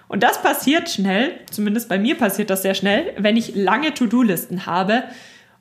Und 0.09 0.23
das 0.23 0.43
passiert 0.43 0.89
schnell, 0.89 1.39
zumindest 1.51 1.89
bei 1.89 1.99
mir 1.99 2.17
passiert 2.17 2.51
das 2.51 2.63
sehr 2.63 2.75
schnell, 2.75 3.13
wenn 3.19 3.37
ich 3.37 3.55
lange 3.55 3.95
To-Do-Listen 3.95 4.67
habe 4.67 5.05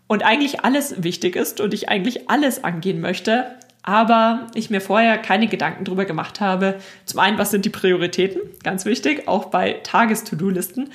und 0.08 0.24
eigentlich 0.24 0.62
alles 0.64 1.04
wichtig 1.04 1.36
ist 1.36 1.60
und 1.60 1.74
ich 1.74 1.90
eigentlich 1.90 2.30
alles 2.30 2.64
angehen 2.64 3.02
möchte, 3.02 3.56
aber 3.84 4.48
ich 4.54 4.70
mir 4.70 4.82
vorher 4.82 5.18
keine 5.18 5.48
Gedanken 5.48 5.84
darüber 5.84 6.06
gemacht 6.06 6.40
habe. 6.42 6.76
Zum 7.06 7.20
einen, 7.20 7.38
was 7.38 7.52
sind 7.52 7.66
die 7.66 7.70
Prioritäten? 7.70 8.42
Ganz 8.64 8.86
wichtig, 8.86 9.28
auch 9.28 9.46
bei 9.46 9.74
Tages-To-Do-Listen. 9.84 10.90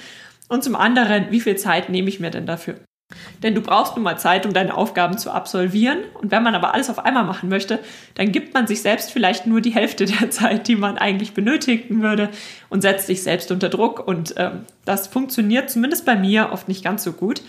Und 0.49 0.65
zum 0.65 0.75
anderen, 0.75 1.31
wie 1.31 1.41
viel 1.41 1.57
Zeit 1.57 1.89
nehme 1.89 2.09
ich 2.09 2.21
mir 2.21 2.31
denn 2.31 2.47
dafür? 2.47 2.77
Denn 3.43 3.55
du 3.55 3.61
brauchst 3.61 3.97
nun 3.97 4.05
mal 4.05 4.19
Zeit, 4.19 4.47
um 4.47 4.53
deine 4.53 4.77
Aufgaben 4.77 5.19
zu 5.19 5.31
absolvieren. 5.31 5.99
Und 6.15 6.31
wenn 6.31 6.43
man 6.43 6.55
aber 6.55 6.75
alles 6.75 6.91
auf 6.91 6.99
einmal 6.99 7.25
machen 7.25 7.49
möchte, 7.49 7.79
dann 8.15 8.33
gibt 8.33 8.55
man 8.55 8.67
sich 8.67 8.83
selbst 8.83 9.13
vielleicht 9.13 9.47
nur 9.47 9.61
die 9.61 9.75
Hälfte 9.75 10.05
der 10.05 10.31
Zeit, 10.31 10.69
die 10.69 10.77
man 10.77 10.99
eigentlich 10.99 11.35
benötigen 11.35 12.03
würde 12.03 12.31
und 12.69 12.83
setzt 12.83 13.07
sich 13.07 13.23
selbst 13.23 13.51
unter 13.51 13.69
Druck. 13.69 14.07
Und 14.07 14.35
ähm, 14.37 14.67
das 14.85 15.07
funktioniert 15.07 15.71
zumindest 15.71 16.05
bei 16.05 16.17
mir 16.17 16.51
oft 16.53 16.69
nicht 16.69 16.85
ganz 16.85 17.05
so 17.05 17.13
gut. 17.13 17.43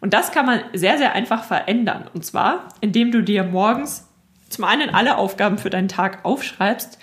Und 0.00 0.14
das 0.14 0.32
kann 0.32 0.46
man 0.46 0.60
sehr, 0.72 0.98
sehr 0.98 1.12
einfach 1.12 1.44
verändern. 1.44 2.04
Und 2.14 2.24
zwar, 2.24 2.68
indem 2.80 3.12
du 3.12 3.22
dir 3.22 3.44
morgens 3.44 4.08
zum 4.48 4.64
einen 4.64 4.90
alle 4.90 5.16
Aufgaben 5.16 5.58
für 5.58 5.70
deinen 5.70 5.88
Tag 5.88 6.24
aufschreibst 6.24 6.98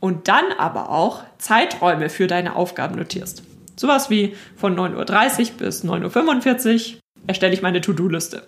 und 0.00 0.28
dann 0.28 0.44
aber 0.58 0.90
auch 0.90 1.24
Zeiträume 1.38 2.08
für 2.08 2.26
deine 2.26 2.56
Aufgaben 2.56 2.96
notierst. 2.96 3.42
Sowas 3.76 4.08
wie 4.08 4.34
von 4.56 4.76
9.30 4.76 5.52
Uhr 5.52 5.56
bis 5.58 5.84
9.45 5.84 6.94
Uhr 6.94 7.00
erstelle 7.26 7.54
ich 7.54 7.62
meine 7.62 7.80
To-Do-Liste. 7.80 8.42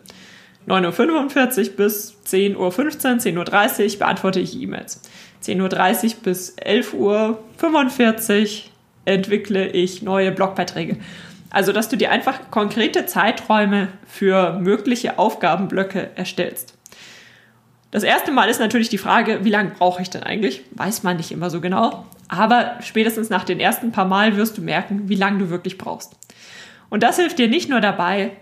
9.45 0.67 1.71
Uhr 1.71 1.77
bis 1.77 2.17
10.15 2.27 2.57
Uhr, 2.57 2.71
10.30 2.71 3.93
Uhr 3.93 3.99
beantworte 3.99 4.41
ich 4.41 4.61
E-Mails. 4.61 5.01
10.30 5.43 6.05
Uhr 6.05 6.23
bis 6.23 6.57
11.45 6.59 6.95
Uhr 6.95 8.71
entwickle 9.05 9.69
ich 9.69 10.03
neue 10.03 10.33
Blogbeiträge. 10.33 10.99
Also, 11.51 11.73
dass 11.73 11.89
du 11.89 11.97
dir 11.97 12.11
einfach 12.11 12.51
konkrete 12.51 13.07
Zeiträume 13.07 13.89
für 14.07 14.59
mögliche 14.61 15.19
Aufgabenblöcke 15.19 16.11
erstellst. 16.15 16.75
Das 17.91 18.03
erste 18.03 18.33
Mal 18.33 18.51
ist 18.51 18.61
natürlich 18.61 18.91
die 18.91 18.99
Frage, 18.99 19.45
wie 19.45 19.51
lange 19.51 19.71
brauche 19.71 20.03
ich 20.03 20.11
denn 20.11 20.23
eigentlich? 20.23 20.63
Weiß 20.73 21.05
man 21.05 21.17
nicht 21.17 21.33
immer 21.33 21.49
so 21.49 21.63
genau. 21.63 22.05
Aber 22.29 22.77
spätestens 22.83 23.31
nach 23.31 23.45
den 23.45 23.61
ersten 23.61 23.93
paar 23.93 24.05
Mal 24.05 24.37
wirst 24.37 24.59
du 24.59 24.63
merken, 24.63 25.09
wie 25.09 25.15
lange 25.15 25.39
du 25.39 25.49
wirklich 25.49 25.79
brauchst. 25.79 26.17
Und 26.91 27.03
das 27.03 27.17
hilft 27.17 27.39
dir 27.39 27.49
nicht 27.49 27.71
nur 27.71 27.81
dabei, 27.81 28.33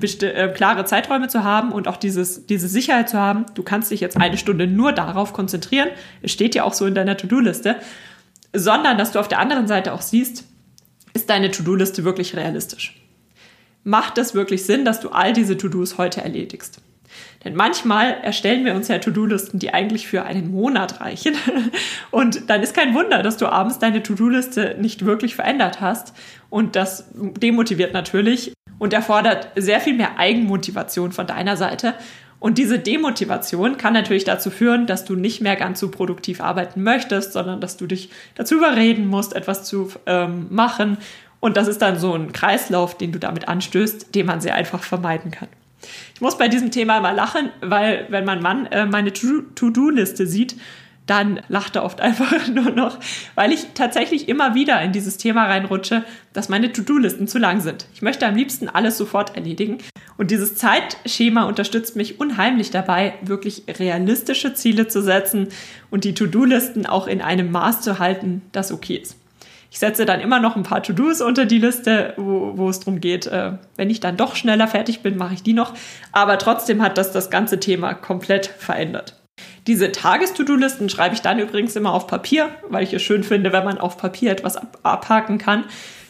äh, 0.00 0.48
klare 0.54 0.84
Zeiträume 0.84 1.28
zu 1.28 1.44
haben 1.44 1.72
und 1.72 1.88
auch 1.88 1.96
dieses, 1.96 2.46
diese 2.46 2.68
Sicherheit 2.68 3.08
zu 3.08 3.18
haben, 3.18 3.46
du 3.54 3.62
kannst 3.62 3.90
dich 3.90 4.00
jetzt 4.00 4.16
eine 4.16 4.36
Stunde 4.36 4.66
nur 4.66 4.92
darauf 4.92 5.32
konzentrieren, 5.32 5.88
es 6.22 6.32
steht 6.32 6.54
ja 6.54 6.64
auch 6.64 6.74
so 6.74 6.86
in 6.86 6.94
deiner 6.94 7.16
To-Do-Liste, 7.16 7.76
sondern 8.52 8.98
dass 8.98 9.12
du 9.12 9.20
auf 9.20 9.28
der 9.28 9.38
anderen 9.38 9.66
Seite 9.66 9.92
auch 9.92 10.02
siehst, 10.02 10.44
ist 11.12 11.30
deine 11.30 11.50
To-Do-Liste 11.50 12.04
wirklich 12.04 12.36
realistisch? 12.36 13.00
Macht 13.84 14.18
es 14.18 14.34
wirklich 14.34 14.64
Sinn, 14.64 14.84
dass 14.84 15.00
du 15.00 15.10
all 15.10 15.32
diese 15.32 15.56
To-Dos 15.56 15.98
heute 15.98 16.22
erledigst? 16.22 16.80
Denn 17.44 17.54
manchmal 17.54 18.16
erstellen 18.22 18.64
wir 18.64 18.74
uns 18.74 18.88
ja 18.88 18.98
To-Do-Listen, 18.98 19.58
die 19.58 19.74
eigentlich 19.74 20.06
für 20.06 20.24
einen 20.24 20.50
Monat 20.50 21.00
reichen. 21.00 21.34
Und 22.10 22.48
dann 22.48 22.62
ist 22.62 22.74
kein 22.74 22.94
Wunder, 22.94 23.22
dass 23.22 23.36
du 23.36 23.46
abends 23.46 23.78
deine 23.78 24.02
To-Do-Liste 24.02 24.76
nicht 24.80 25.04
wirklich 25.04 25.34
verändert 25.34 25.80
hast. 25.80 26.14
Und 26.50 26.76
das 26.76 27.10
demotiviert 27.14 27.92
natürlich 27.92 28.52
und 28.78 28.92
erfordert 28.92 29.48
sehr 29.56 29.80
viel 29.80 29.94
mehr 29.94 30.18
Eigenmotivation 30.18 31.12
von 31.12 31.26
deiner 31.26 31.56
Seite. 31.56 31.94
Und 32.44 32.58
diese 32.58 32.78
Demotivation 32.78 33.78
kann 33.78 33.94
natürlich 33.94 34.24
dazu 34.24 34.50
führen, 34.50 34.86
dass 34.86 35.06
du 35.06 35.16
nicht 35.16 35.40
mehr 35.40 35.56
ganz 35.56 35.80
so 35.80 35.90
produktiv 35.90 36.42
arbeiten 36.42 36.82
möchtest, 36.82 37.32
sondern 37.32 37.60
dass 37.60 37.78
du 37.78 37.86
dich 37.86 38.10
dazu 38.34 38.56
überreden 38.56 39.06
musst, 39.06 39.34
etwas 39.34 39.64
zu 39.64 39.90
ähm, 40.04 40.48
machen. 40.50 40.98
Und 41.40 41.56
das 41.56 41.68
ist 41.68 41.80
dann 41.80 41.98
so 41.98 42.12
ein 42.14 42.32
Kreislauf, 42.32 42.98
den 42.98 43.12
du 43.12 43.18
damit 43.18 43.48
anstößt, 43.48 44.14
den 44.14 44.26
man 44.26 44.42
sehr 44.42 44.54
einfach 44.54 44.82
vermeiden 44.82 45.30
kann. 45.30 45.48
Ich 46.14 46.20
muss 46.20 46.38
bei 46.38 46.48
diesem 46.48 46.70
Thema 46.70 47.00
mal 47.00 47.14
lachen, 47.14 47.50
weil 47.60 48.06
wenn 48.08 48.24
mein 48.24 48.42
Mann 48.42 48.66
äh, 48.66 48.86
meine 48.86 49.12
To-Do-Liste 49.12 50.26
sieht, 50.26 50.56
dann 51.06 51.40
lacht 51.48 51.76
er 51.76 51.84
oft 51.84 52.00
einfach 52.00 52.48
nur 52.48 52.70
noch, 52.70 52.98
weil 53.34 53.52
ich 53.52 53.68
tatsächlich 53.74 54.28
immer 54.28 54.54
wieder 54.54 54.80
in 54.82 54.92
dieses 54.92 55.16
Thema 55.16 55.46
reinrutsche, 55.46 56.04
dass 56.32 56.48
meine 56.48 56.72
To-Do-Listen 56.72 57.28
zu 57.28 57.38
lang 57.38 57.60
sind. 57.60 57.86
Ich 57.94 58.02
möchte 58.02 58.26
am 58.26 58.34
liebsten 58.34 58.68
alles 58.68 58.98
sofort 58.98 59.36
erledigen. 59.36 59.78
Und 60.16 60.30
dieses 60.30 60.54
Zeitschema 60.54 61.44
unterstützt 61.44 61.96
mich 61.96 62.20
unheimlich 62.20 62.70
dabei, 62.70 63.14
wirklich 63.22 63.64
realistische 63.68 64.54
Ziele 64.54 64.88
zu 64.88 65.02
setzen 65.02 65.48
und 65.90 66.04
die 66.04 66.14
To-Do-Listen 66.14 66.86
auch 66.86 67.06
in 67.06 67.20
einem 67.20 67.50
Maß 67.50 67.80
zu 67.80 67.98
halten, 67.98 68.42
das 68.52 68.72
okay 68.72 68.96
ist. 68.96 69.16
Ich 69.74 69.80
setze 69.80 70.06
dann 70.06 70.20
immer 70.20 70.38
noch 70.38 70.54
ein 70.54 70.62
paar 70.62 70.84
To-Dos 70.84 71.20
unter 71.20 71.46
die 71.46 71.58
Liste, 71.58 72.14
wo, 72.16 72.52
wo 72.56 72.68
es 72.68 72.78
darum 72.78 73.00
geht, 73.00 73.26
äh, 73.26 73.54
wenn 73.74 73.90
ich 73.90 73.98
dann 73.98 74.16
doch 74.16 74.36
schneller 74.36 74.68
fertig 74.68 75.00
bin, 75.00 75.16
mache 75.16 75.34
ich 75.34 75.42
die 75.42 75.52
noch. 75.52 75.74
Aber 76.12 76.38
trotzdem 76.38 76.80
hat 76.80 76.96
das 76.96 77.10
das 77.10 77.28
ganze 77.28 77.58
Thema 77.58 77.92
komplett 77.92 78.46
verändert. 78.46 79.16
Diese 79.66 79.90
Tages-To-Do-Listen 79.90 80.90
schreibe 80.90 81.16
ich 81.16 81.22
dann 81.22 81.40
übrigens 81.40 81.74
immer 81.74 81.92
auf 81.92 82.06
Papier, 82.06 82.50
weil 82.68 82.84
ich 82.84 82.94
es 82.94 83.02
schön 83.02 83.24
finde, 83.24 83.52
wenn 83.52 83.64
man 83.64 83.78
auf 83.78 83.98
Papier 83.98 84.30
etwas 84.30 84.56
ab 84.56 84.78
abhaken 84.84 85.38
kann. 85.38 85.64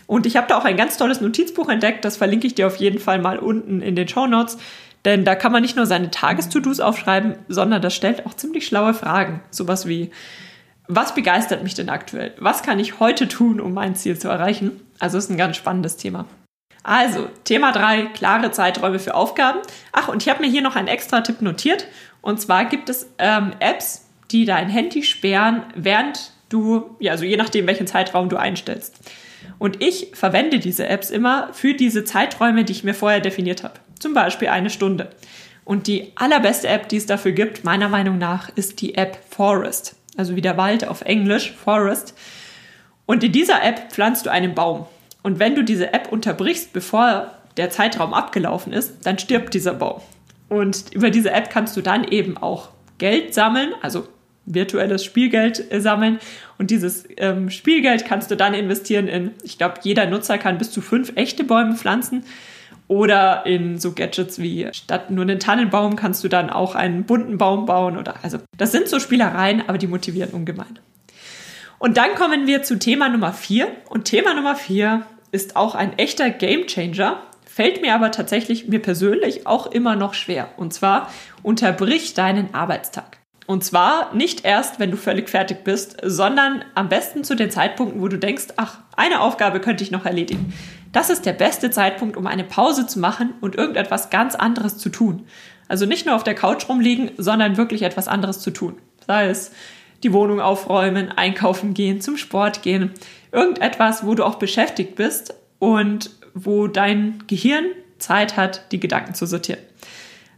Und 0.06 0.26
ich 0.26 0.36
habe 0.36 0.46
da 0.46 0.58
auch 0.58 0.66
ein 0.66 0.76
ganz 0.76 0.98
tolles 0.98 1.22
Notizbuch 1.22 1.70
entdeckt, 1.70 2.04
das 2.04 2.18
verlinke 2.18 2.46
ich 2.46 2.54
dir 2.54 2.66
auf 2.66 2.76
jeden 2.76 2.98
Fall 2.98 3.18
mal 3.18 3.38
unten 3.38 3.80
in 3.80 3.96
den 3.96 4.08
Show 4.08 4.26
Notes. 4.26 4.58
Denn 5.06 5.24
da 5.24 5.34
kann 5.36 5.52
man 5.52 5.62
nicht 5.62 5.76
nur 5.76 5.86
seine 5.86 6.10
Tages-To-Dos 6.10 6.80
aufschreiben, 6.80 7.36
sondern 7.48 7.80
das 7.80 7.94
stellt 7.94 8.26
auch 8.26 8.34
ziemlich 8.34 8.66
schlaue 8.66 8.92
Fragen. 8.92 9.40
Sowas 9.50 9.88
wie, 9.88 10.10
was 10.86 11.14
begeistert 11.14 11.62
mich 11.62 11.74
denn 11.74 11.88
aktuell? 11.88 12.34
Was 12.38 12.62
kann 12.62 12.78
ich 12.78 13.00
heute 13.00 13.28
tun, 13.28 13.60
um 13.60 13.72
mein 13.72 13.94
Ziel 13.94 14.18
zu 14.18 14.28
erreichen? 14.28 14.80
Also 14.98 15.18
ist 15.18 15.30
ein 15.30 15.36
ganz 15.36 15.56
spannendes 15.56 15.96
Thema. 15.96 16.26
Also, 16.82 17.28
Thema 17.44 17.72
3, 17.72 18.08
klare 18.12 18.50
Zeiträume 18.50 18.98
für 18.98 19.14
Aufgaben. 19.14 19.60
Ach, 19.92 20.08
und 20.08 20.22
ich 20.22 20.28
habe 20.28 20.42
mir 20.42 20.50
hier 20.50 20.60
noch 20.60 20.76
einen 20.76 20.88
extra 20.88 21.22
Tipp 21.22 21.40
notiert. 21.40 21.86
Und 22.20 22.40
zwar 22.40 22.66
gibt 22.66 22.90
es 22.90 23.08
ähm, 23.18 23.54
Apps, 23.58 24.06
die 24.30 24.44
dein 24.44 24.68
Handy 24.68 25.02
sperren, 25.02 25.62
während 25.74 26.32
du, 26.50 26.96
ja, 27.00 27.12
also 27.12 27.24
je 27.24 27.38
nachdem, 27.38 27.66
welchen 27.66 27.86
Zeitraum 27.86 28.28
du 28.28 28.36
einstellst. 28.36 28.98
Und 29.58 29.82
ich 29.82 30.10
verwende 30.12 30.58
diese 30.58 30.86
Apps 30.86 31.08
immer 31.08 31.48
für 31.54 31.72
diese 31.72 32.04
Zeiträume, 32.04 32.64
die 32.64 32.72
ich 32.72 32.84
mir 32.84 32.94
vorher 32.94 33.20
definiert 33.20 33.64
habe. 33.64 33.74
Zum 33.98 34.12
Beispiel 34.12 34.48
eine 34.48 34.68
Stunde. 34.68 35.10
Und 35.64 35.86
die 35.86 36.12
allerbeste 36.16 36.68
App, 36.68 36.90
die 36.90 36.98
es 36.98 37.06
dafür 37.06 37.32
gibt, 37.32 37.64
meiner 37.64 37.88
Meinung 37.88 38.18
nach, 38.18 38.50
ist 38.54 38.82
die 38.82 38.94
App 38.94 39.18
Forest. 39.30 39.96
Also 40.16 40.36
wie 40.36 40.40
der 40.40 40.56
Wald 40.56 40.86
auf 40.86 41.02
Englisch, 41.02 41.52
Forest. 41.52 42.14
Und 43.06 43.24
in 43.24 43.32
dieser 43.32 43.62
App 43.62 43.92
pflanzt 43.92 44.26
du 44.26 44.30
einen 44.30 44.54
Baum. 44.54 44.86
Und 45.22 45.38
wenn 45.38 45.54
du 45.54 45.64
diese 45.64 45.92
App 45.92 46.12
unterbrichst, 46.12 46.72
bevor 46.72 47.32
der 47.56 47.70
Zeitraum 47.70 48.14
abgelaufen 48.14 48.72
ist, 48.72 49.06
dann 49.06 49.18
stirbt 49.18 49.54
dieser 49.54 49.74
Baum. 49.74 50.00
Und 50.48 50.92
über 50.92 51.10
diese 51.10 51.30
App 51.30 51.50
kannst 51.50 51.76
du 51.76 51.80
dann 51.80 52.04
eben 52.04 52.36
auch 52.36 52.68
Geld 52.98 53.34
sammeln, 53.34 53.72
also 53.82 54.06
virtuelles 54.46 55.04
Spielgeld 55.04 55.72
äh, 55.72 55.80
sammeln. 55.80 56.18
Und 56.58 56.70
dieses 56.70 57.04
ähm, 57.16 57.50
Spielgeld 57.50 58.04
kannst 58.04 58.30
du 58.30 58.36
dann 58.36 58.54
investieren 58.54 59.08
in, 59.08 59.30
ich 59.42 59.58
glaube, 59.58 59.76
jeder 59.82 60.06
Nutzer 60.06 60.38
kann 60.38 60.58
bis 60.58 60.70
zu 60.70 60.80
fünf 60.80 61.12
echte 61.16 61.44
Bäume 61.44 61.76
pflanzen. 61.76 62.24
Oder 62.86 63.46
in 63.46 63.78
so 63.78 63.92
Gadgets 63.92 64.38
wie 64.38 64.68
statt 64.72 65.10
nur 65.10 65.22
einen 65.22 65.40
Tannenbaum 65.40 65.96
kannst 65.96 66.22
du 66.22 66.28
dann 66.28 66.50
auch 66.50 66.74
einen 66.74 67.04
bunten 67.04 67.38
Baum 67.38 67.64
bauen 67.64 67.96
oder 67.96 68.16
also 68.22 68.38
das 68.58 68.72
sind 68.72 68.88
so 68.88 69.00
Spielereien, 69.00 69.62
aber 69.66 69.78
die 69.78 69.86
motivieren 69.86 70.32
ungemein. 70.32 70.78
Und 71.78 71.96
dann 71.96 72.14
kommen 72.14 72.46
wir 72.46 72.62
zu 72.62 72.78
Thema 72.78 73.08
Nummer 73.08 73.32
vier 73.32 73.68
und 73.88 74.04
Thema 74.04 74.34
Nummer 74.34 74.54
vier 74.54 75.06
ist 75.32 75.56
auch 75.56 75.74
ein 75.74 75.98
echter 75.98 76.30
Gamechanger, 76.30 77.22
fällt 77.46 77.80
mir 77.80 77.94
aber 77.94 78.10
tatsächlich 78.10 78.68
mir 78.68 78.80
persönlich 78.80 79.46
auch 79.46 79.66
immer 79.66 79.96
noch 79.96 80.14
schwer 80.14 80.50
und 80.56 80.74
zwar 80.74 81.10
unterbrich 81.42 82.14
deinen 82.14 82.54
Arbeitstag. 82.54 83.23
Und 83.46 83.62
zwar 83.62 84.14
nicht 84.14 84.44
erst, 84.44 84.80
wenn 84.80 84.90
du 84.90 84.96
völlig 84.96 85.28
fertig 85.28 85.64
bist, 85.64 85.98
sondern 86.02 86.64
am 86.74 86.88
besten 86.88 87.24
zu 87.24 87.34
den 87.34 87.50
Zeitpunkten, 87.50 88.00
wo 88.00 88.08
du 88.08 88.18
denkst, 88.18 88.48
ach, 88.56 88.78
eine 88.96 89.20
Aufgabe 89.20 89.60
könnte 89.60 89.84
ich 89.84 89.90
noch 89.90 90.06
erledigen. 90.06 90.54
Das 90.92 91.10
ist 91.10 91.26
der 91.26 91.32
beste 91.32 91.70
Zeitpunkt, 91.70 92.16
um 92.16 92.26
eine 92.26 92.44
Pause 92.44 92.86
zu 92.86 93.00
machen 93.00 93.34
und 93.40 93.56
irgendetwas 93.56 94.10
ganz 94.10 94.34
anderes 94.34 94.78
zu 94.78 94.88
tun. 94.88 95.26
Also 95.68 95.86
nicht 95.86 96.06
nur 96.06 96.14
auf 96.14 96.24
der 96.24 96.34
Couch 96.34 96.68
rumliegen, 96.68 97.10
sondern 97.18 97.56
wirklich 97.56 97.82
etwas 97.82 98.08
anderes 98.08 98.40
zu 98.40 98.50
tun. 98.50 98.76
Sei 99.06 99.26
es 99.26 99.50
die 100.02 100.12
Wohnung 100.12 100.40
aufräumen, 100.40 101.10
einkaufen 101.10 101.74
gehen, 101.74 102.00
zum 102.00 102.16
Sport 102.16 102.62
gehen. 102.62 102.92
Irgendetwas, 103.32 104.06
wo 104.06 104.14
du 104.14 104.24
auch 104.24 104.36
beschäftigt 104.36 104.94
bist 104.94 105.34
und 105.58 106.10
wo 106.34 106.66
dein 106.66 107.24
Gehirn 107.26 107.64
Zeit 107.98 108.36
hat, 108.36 108.70
die 108.72 108.80
Gedanken 108.80 109.14
zu 109.14 109.26
sortieren. 109.26 109.60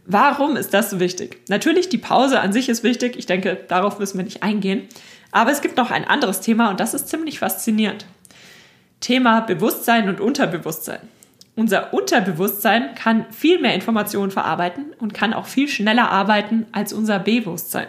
Warum 0.09 0.55
ist 0.55 0.73
das 0.73 0.89
so 0.89 1.01
wichtig? 1.01 1.41
Natürlich, 1.49 1.89
die 1.89 1.97
Pause 1.97 2.39
an 2.39 2.53
sich 2.53 2.69
ist 2.69 2.81
wichtig. 2.81 3.17
Ich 3.17 3.25
denke, 3.25 3.57
darauf 3.67 3.99
müssen 3.99 4.17
wir 4.17 4.23
nicht 4.23 4.41
eingehen. 4.41 4.87
Aber 5.33 5.51
es 5.51 5.59
gibt 5.59 5.75
noch 5.75 5.91
ein 5.91 6.05
anderes 6.05 6.39
Thema 6.39 6.69
und 6.69 6.79
das 6.79 6.93
ist 6.93 7.09
ziemlich 7.09 7.39
faszinierend. 7.39 8.05
Thema 9.01 9.41
Bewusstsein 9.41 10.07
und 10.07 10.21
Unterbewusstsein. 10.21 11.01
Unser 11.57 11.93
Unterbewusstsein 11.93 12.95
kann 12.95 13.25
viel 13.31 13.59
mehr 13.59 13.73
Informationen 13.73 14.31
verarbeiten 14.31 14.93
und 14.97 15.13
kann 15.13 15.33
auch 15.33 15.45
viel 15.45 15.67
schneller 15.67 16.09
arbeiten 16.09 16.67
als 16.71 16.93
unser 16.93 17.19
Bewusstsein. 17.19 17.87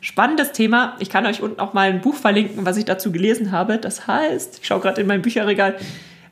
Spannendes 0.00 0.52
Thema. 0.52 0.96
Ich 1.00 1.10
kann 1.10 1.26
euch 1.26 1.42
unten 1.42 1.60
auch 1.60 1.74
mal 1.74 1.90
ein 1.90 2.00
Buch 2.00 2.14
verlinken, 2.14 2.64
was 2.64 2.78
ich 2.78 2.86
dazu 2.86 3.12
gelesen 3.12 3.52
habe. 3.52 3.76
Das 3.76 4.06
heißt, 4.06 4.60
ich 4.62 4.66
schaue 4.66 4.80
gerade 4.80 5.02
in 5.02 5.06
mein 5.06 5.20
Bücherregal, 5.20 5.76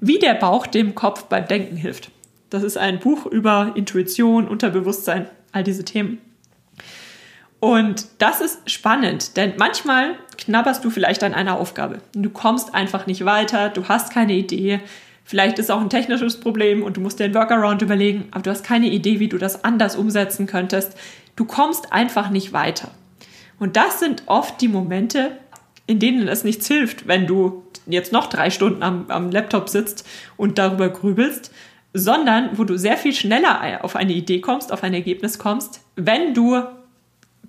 wie 0.00 0.18
der 0.18 0.34
Bauch 0.34 0.66
dem 0.66 0.94
Kopf 0.94 1.24
beim 1.24 1.46
Denken 1.46 1.76
hilft. 1.76 2.10
Das 2.50 2.62
ist 2.62 2.76
ein 2.76 3.00
Buch 3.00 3.26
über 3.26 3.72
Intuition, 3.74 4.48
Unterbewusstsein, 4.48 5.28
all 5.52 5.64
diese 5.64 5.84
Themen. 5.84 6.18
Und 7.58 8.06
das 8.18 8.40
ist 8.40 8.70
spannend, 8.70 9.36
denn 9.36 9.54
manchmal 9.58 10.14
knabberst 10.36 10.84
du 10.84 10.90
vielleicht 10.90 11.24
an 11.24 11.34
einer 11.34 11.58
Aufgabe. 11.58 12.00
Du 12.12 12.30
kommst 12.30 12.74
einfach 12.74 13.06
nicht 13.06 13.24
weiter, 13.24 13.70
du 13.70 13.88
hast 13.88 14.12
keine 14.12 14.34
Idee. 14.34 14.80
Vielleicht 15.24 15.58
ist 15.58 15.70
auch 15.70 15.80
ein 15.80 15.90
technisches 15.90 16.38
Problem 16.38 16.82
und 16.82 16.96
du 16.96 17.00
musst 17.00 17.18
dir 17.18 17.24
einen 17.24 17.34
Workaround 17.34 17.82
überlegen, 17.82 18.28
aber 18.30 18.42
du 18.42 18.50
hast 18.50 18.62
keine 18.62 18.88
Idee, 18.88 19.18
wie 19.18 19.28
du 19.28 19.38
das 19.38 19.64
anders 19.64 19.96
umsetzen 19.96 20.46
könntest. 20.46 20.96
Du 21.34 21.44
kommst 21.44 21.92
einfach 21.92 22.30
nicht 22.30 22.52
weiter. 22.52 22.90
Und 23.58 23.76
das 23.76 23.98
sind 23.98 24.24
oft 24.26 24.60
die 24.60 24.68
Momente, 24.68 25.32
in 25.86 25.98
denen 25.98 26.28
es 26.28 26.44
nichts 26.44 26.68
hilft, 26.68 27.08
wenn 27.08 27.26
du 27.26 27.64
jetzt 27.86 28.12
noch 28.12 28.28
drei 28.28 28.50
Stunden 28.50 28.82
am, 28.82 29.06
am 29.08 29.30
Laptop 29.30 29.68
sitzt 29.68 30.06
und 30.36 30.58
darüber 30.58 30.88
grübelst, 30.90 31.52
sondern 31.92 32.58
wo 32.58 32.64
du 32.64 32.76
sehr 32.76 32.96
viel 32.96 33.12
schneller 33.12 33.82
auf 33.82 33.96
eine 33.96 34.12
Idee 34.12 34.40
kommst, 34.40 34.72
auf 34.72 34.82
ein 34.82 34.94
Ergebnis 34.94 35.38
kommst, 35.38 35.80
wenn 35.96 36.34
du 36.34 36.62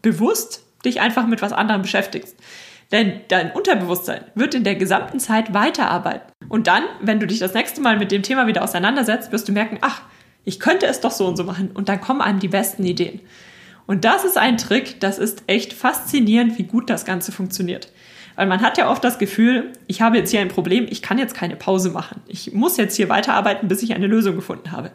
bewusst 0.02 0.64
dich 0.86 1.02
einfach 1.02 1.28
mit 1.28 1.42
was 1.42 1.54
anderem 1.54 1.82
beschäftigst. 1.82 2.36
Denn 2.92 3.22
dein 3.28 3.52
Unterbewusstsein 3.52 4.24
wird 4.36 4.56
in 4.56 4.64
der 4.64 4.76
gesamten 4.76 5.20
Zeit 5.20 5.54
weiterarbeiten. 5.54 6.32
Und 6.48 6.68
dann, 6.68 6.84
wenn 7.02 7.20
du 7.20 7.28
dich 7.28 7.40
das 7.40 7.54
nächste 7.54 7.82
Mal 7.82 7.98
mit 7.98 8.12
dem 8.12 8.24
Thema 8.24 8.48
wieder 8.48 8.64
auseinandersetzt, 8.64 9.32
wirst 9.32 9.50
du 9.50 9.52
merken, 9.52 9.80
ach, 9.82 10.04
ich 10.46 10.62
könnte 10.62 10.86
es 10.86 11.02
doch 11.02 11.12
so 11.12 11.28
und 11.28 11.36
so 11.36 11.44
machen. 11.44 11.72
Und 11.74 11.90
dann 11.90 12.00
kommen 12.00 12.22
einem 12.22 12.40
die 12.40 12.48
besten 12.48 12.86
Ideen. 12.86 13.20
Und 13.86 14.06
das 14.06 14.24
ist 14.24 14.38
ein 14.38 14.58
Trick, 14.58 15.00
das 15.02 15.18
ist 15.18 15.44
echt 15.48 15.74
faszinierend, 15.74 16.58
wie 16.58 16.64
gut 16.64 16.90
das 16.90 17.04
Ganze 17.04 17.32
funktioniert. 17.32 17.92
Weil 18.38 18.46
man 18.46 18.62
hat 18.62 18.78
ja 18.78 18.90
oft 18.90 19.04
das 19.04 19.18
Gefühl, 19.18 19.74
ich 19.88 20.02
habe 20.02 20.18
jetzt 20.18 20.30
hier 20.30 20.42
ein 20.42 20.48
Problem, 20.48 20.86
ich 20.88 21.02
kann 21.02 21.18
jetzt 21.18 21.34
keine 21.34 21.56
Pause 21.56 21.90
machen. 21.90 22.22
Ich 22.28 22.54
muss 22.54 22.78
jetzt 22.78 22.96
hier 22.96 23.10
weiterarbeiten, 23.10 23.68
bis 23.68 23.82
ich 23.82 23.96
eine 23.96 24.06
Lösung 24.06 24.36
gefunden 24.36 24.72
habe. 24.72 24.92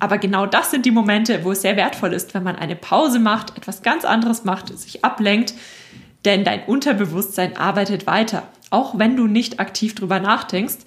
Aber 0.00 0.18
genau 0.18 0.44
das 0.44 0.70
sind 0.70 0.84
die 0.84 0.90
Momente, 0.90 1.44
wo 1.44 1.52
es 1.52 1.62
sehr 1.62 1.78
wertvoll 1.78 2.12
ist, 2.12 2.34
wenn 2.34 2.42
man 2.42 2.56
eine 2.56 2.76
Pause 2.76 3.20
macht, 3.20 3.56
etwas 3.56 3.80
ganz 3.80 4.04
anderes 4.04 4.44
macht, 4.44 4.76
sich 4.78 5.02
ablenkt, 5.02 5.54
denn 6.26 6.44
dein 6.44 6.62
Unterbewusstsein 6.64 7.56
arbeitet 7.56 8.06
weiter, 8.06 8.42
auch 8.68 8.98
wenn 8.98 9.16
du 9.16 9.28
nicht 9.28 9.60
aktiv 9.60 9.94
drüber 9.94 10.20
nachdenkst. 10.20 10.78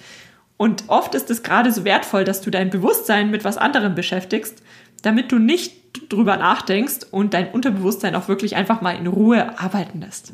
Und 0.55 0.83
oft 0.89 1.15
ist 1.15 1.31
es 1.31 1.41
gerade 1.41 1.71
so 1.71 1.83
wertvoll, 1.83 2.25
dass 2.25 2.41
du 2.41 2.51
dein 2.51 2.69
Bewusstsein 2.69 3.31
mit 3.31 3.43
was 3.43 3.57
anderem 3.57 3.95
beschäftigst, 3.95 4.61
damit 5.01 5.31
du 5.31 5.39
nicht 5.39 5.73
drüber 6.13 6.37
nachdenkst 6.37 7.07
und 7.09 7.33
dein 7.33 7.49
Unterbewusstsein 7.49 8.13
auch 8.13 8.27
wirklich 8.27 8.55
einfach 8.55 8.81
mal 8.81 8.95
in 8.95 9.07
Ruhe 9.07 9.59
arbeiten 9.59 10.01
lässt. 10.01 10.33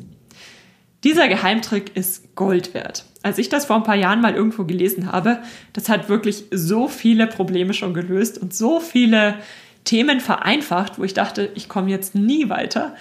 Dieser 1.04 1.28
Geheimtrick 1.28 1.94
ist 1.94 2.34
Gold 2.34 2.72
wert. 2.72 3.04
Als 3.22 3.36
ich 3.36 3.50
das 3.50 3.66
vor 3.66 3.76
ein 3.76 3.82
paar 3.82 3.94
Jahren 3.94 4.22
mal 4.22 4.34
irgendwo 4.34 4.64
gelesen 4.64 5.12
habe, 5.12 5.38
das 5.74 5.90
hat 5.90 6.08
wirklich 6.08 6.44
so 6.50 6.88
viele 6.88 7.26
Probleme 7.26 7.74
schon 7.74 7.92
gelöst 7.92 8.38
und 8.38 8.54
so 8.54 8.80
viele 8.80 9.34
Themen 9.84 10.20
vereinfacht, 10.20 10.98
wo 10.98 11.04
ich 11.04 11.12
dachte, 11.12 11.50
ich 11.54 11.68
komme 11.68 11.90
jetzt 11.90 12.14
nie 12.14 12.48
weiter. 12.48 12.94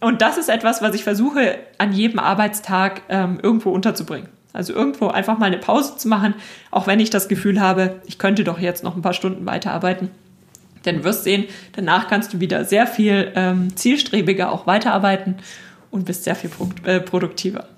Und 0.00 0.22
das 0.22 0.38
ist 0.38 0.48
etwas, 0.48 0.80
was 0.80 0.94
ich 0.94 1.02
versuche, 1.02 1.58
an 1.78 1.92
jedem 1.92 2.20
Arbeitstag 2.20 3.02
ähm, 3.08 3.40
irgendwo 3.42 3.70
unterzubringen. 3.70 4.28
Also 4.52 4.72
irgendwo 4.72 5.08
einfach 5.08 5.38
mal 5.38 5.46
eine 5.46 5.58
Pause 5.58 5.96
zu 5.96 6.06
machen, 6.06 6.34
auch 6.70 6.86
wenn 6.86 7.00
ich 7.00 7.10
das 7.10 7.28
Gefühl 7.28 7.60
habe, 7.60 8.00
ich 8.06 8.18
könnte 8.18 8.44
doch 8.44 8.60
jetzt 8.60 8.84
noch 8.84 8.94
ein 8.94 9.02
paar 9.02 9.12
Stunden 9.12 9.44
weiterarbeiten. 9.44 10.10
Denn 10.84 10.98
du 10.98 11.04
wirst 11.04 11.24
sehen, 11.24 11.44
danach 11.72 12.08
kannst 12.08 12.32
du 12.32 12.40
wieder 12.40 12.64
sehr 12.64 12.86
viel 12.86 13.32
ähm, 13.34 13.76
zielstrebiger 13.76 14.52
auch 14.52 14.68
weiterarbeiten 14.68 15.36
und 15.90 16.04
bist 16.04 16.24
sehr 16.24 16.36
viel 16.36 16.50
äh, 16.84 17.00
produktiver. 17.00 17.68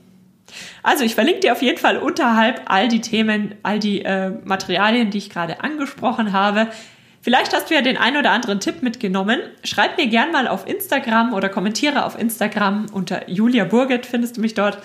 Also 0.83 1.05
ich 1.05 1.15
verlinke 1.15 1.41
dir 1.41 1.53
auf 1.53 1.63
jeden 1.63 1.79
Fall 1.79 1.97
unterhalb 1.97 2.63
all 2.67 2.89
die 2.89 3.01
Themen, 3.01 3.55
all 3.63 3.79
die 3.79 4.05
äh, 4.05 4.31
Materialien, 4.45 5.11
die 5.11 5.19
ich 5.19 5.31
gerade 5.31 5.63
angesprochen 5.63 6.33
habe. 6.33 6.69
Vielleicht 7.23 7.55
hast 7.55 7.71
du 7.71 7.75
ja 7.75 7.83
den 7.83 7.97
ein 7.97 8.17
oder 8.17 8.33
anderen 8.33 8.59
Tipp 8.59 8.83
mitgenommen. 8.83 9.39
Schreib 9.63 9.97
mir 9.97 10.09
gern 10.09 10.33
mal 10.33 10.49
auf 10.49 10.67
Instagram 10.67 11.33
oder 11.33 11.49
kommentiere 11.49 12.05
auf 12.05 12.19
Instagram 12.19 12.87
unter 12.93 13.31
Julia 13.31 13.65
Burget 13.65 14.07
findest 14.07 14.37
du 14.37 14.41
mich 14.41 14.55
dort, 14.55 14.79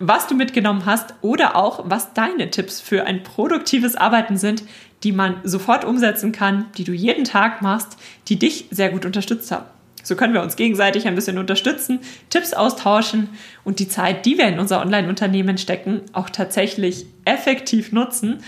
was 0.00 0.26
du 0.26 0.34
mitgenommen 0.34 0.84
hast 0.86 1.14
oder 1.20 1.54
auch 1.54 1.84
was 1.84 2.12
deine 2.12 2.50
Tipps 2.50 2.80
für 2.80 3.06
ein 3.06 3.22
produktives 3.22 3.94
Arbeiten 3.94 4.36
sind, 4.36 4.64
die 5.04 5.12
man 5.12 5.36
sofort 5.44 5.84
umsetzen 5.84 6.32
kann, 6.32 6.66
die 6.76 6.84
du 6.84 6.92
jeden 6.92 7.24
Tag 7.24 7.62
machst, 7.62 7.96
die 8.28 8.38
dich 8.38 8.66
sehr 8.70 8.90
gut 8.90 9.06
unterstützt 9.06 9.52
haben. 9.52 9.66
So 10.02 10.16
können 10.16 10.34
wir 10.34 10.42
uns 10.42 10.56
gegenseitig 10.56 11.06
ein 11.06 11.14
bisschen 11.14 11.38
unterstützen, 11.38 12.00
Tipps 12.30 12.52
austauschen 12.52 13.28
und 13.64 13.78
die 13.78 13.88
Zeit, 13.88 14.26
die 14.26 14.38
wir 14.38 14.48
in 14.48 14.58
unser 14.58 14.80
Online-Unternehmen 14.80 15.58
stecken, 15.58 16.02
auch 16.12 16.30
tatsächlich 16.30 17.06
effektiv 17.24 17.92
nutzen 17.92 18.42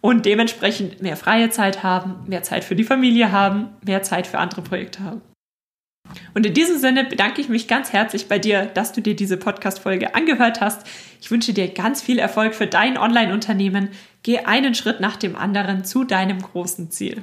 und 0.00 0.26
dementsprechend 0.26 1.02
mehr 1.02 1.16
freie 1.16 1.50
Zeit 1.50 1.82
haben, 1.82 2.16
mehr 2.26 2.42
Zeit 2.42 2.64
für 2.64 2.76
die 2.76 2.84
Familie 2.84 3.32
haben, 3.32 3.68
mehr 3.84 4.02
Zeit 4.02 4.26
für 4.26 4.38
andere 4.38 4.62
Projekte 4.62 5.02
haben. 5.02 5.22
Und 6.34 6.46
in 6.46 6.54
diesem 6.54 6.78
Sinne 6.78 7.04
bedanke 7.04 7.40
ich 7.40 7.48
mich 7.48 7.68
ganz 7.68 7.92
herzlich 7.92 8.28
bei 8.28 8.38
dir, 8.38 8.66
dass 8.66 8.92
du 8.92 9.00
dir 9.00 9.14
diese 9.14 9.36
Podcast-Folge 9.36 10.14
angehört 10.14 10.60
hast. 10.60 10.86
Ich 11.20 11.30
wünsche 11.30 11.52
dir 11.52 11.68
ganz 11.68 12.00
viel 12.00 12.18
Erfolg 12.18 12.54
für 12.54 12.66
dein 12.66 12.96
Online-Unternehmen. 12.96 13.90
Geh 14.22 14.38
einen 14.40 14.74
Schritt 14.74 15.00
nach 15.00 15.16
dem 15.16 15.36
anderen 15.36 15.84
zu 15.84 16.04
deinem 16.04 16.40
großen 16.40 16.90
Ziel. 16.90 17.22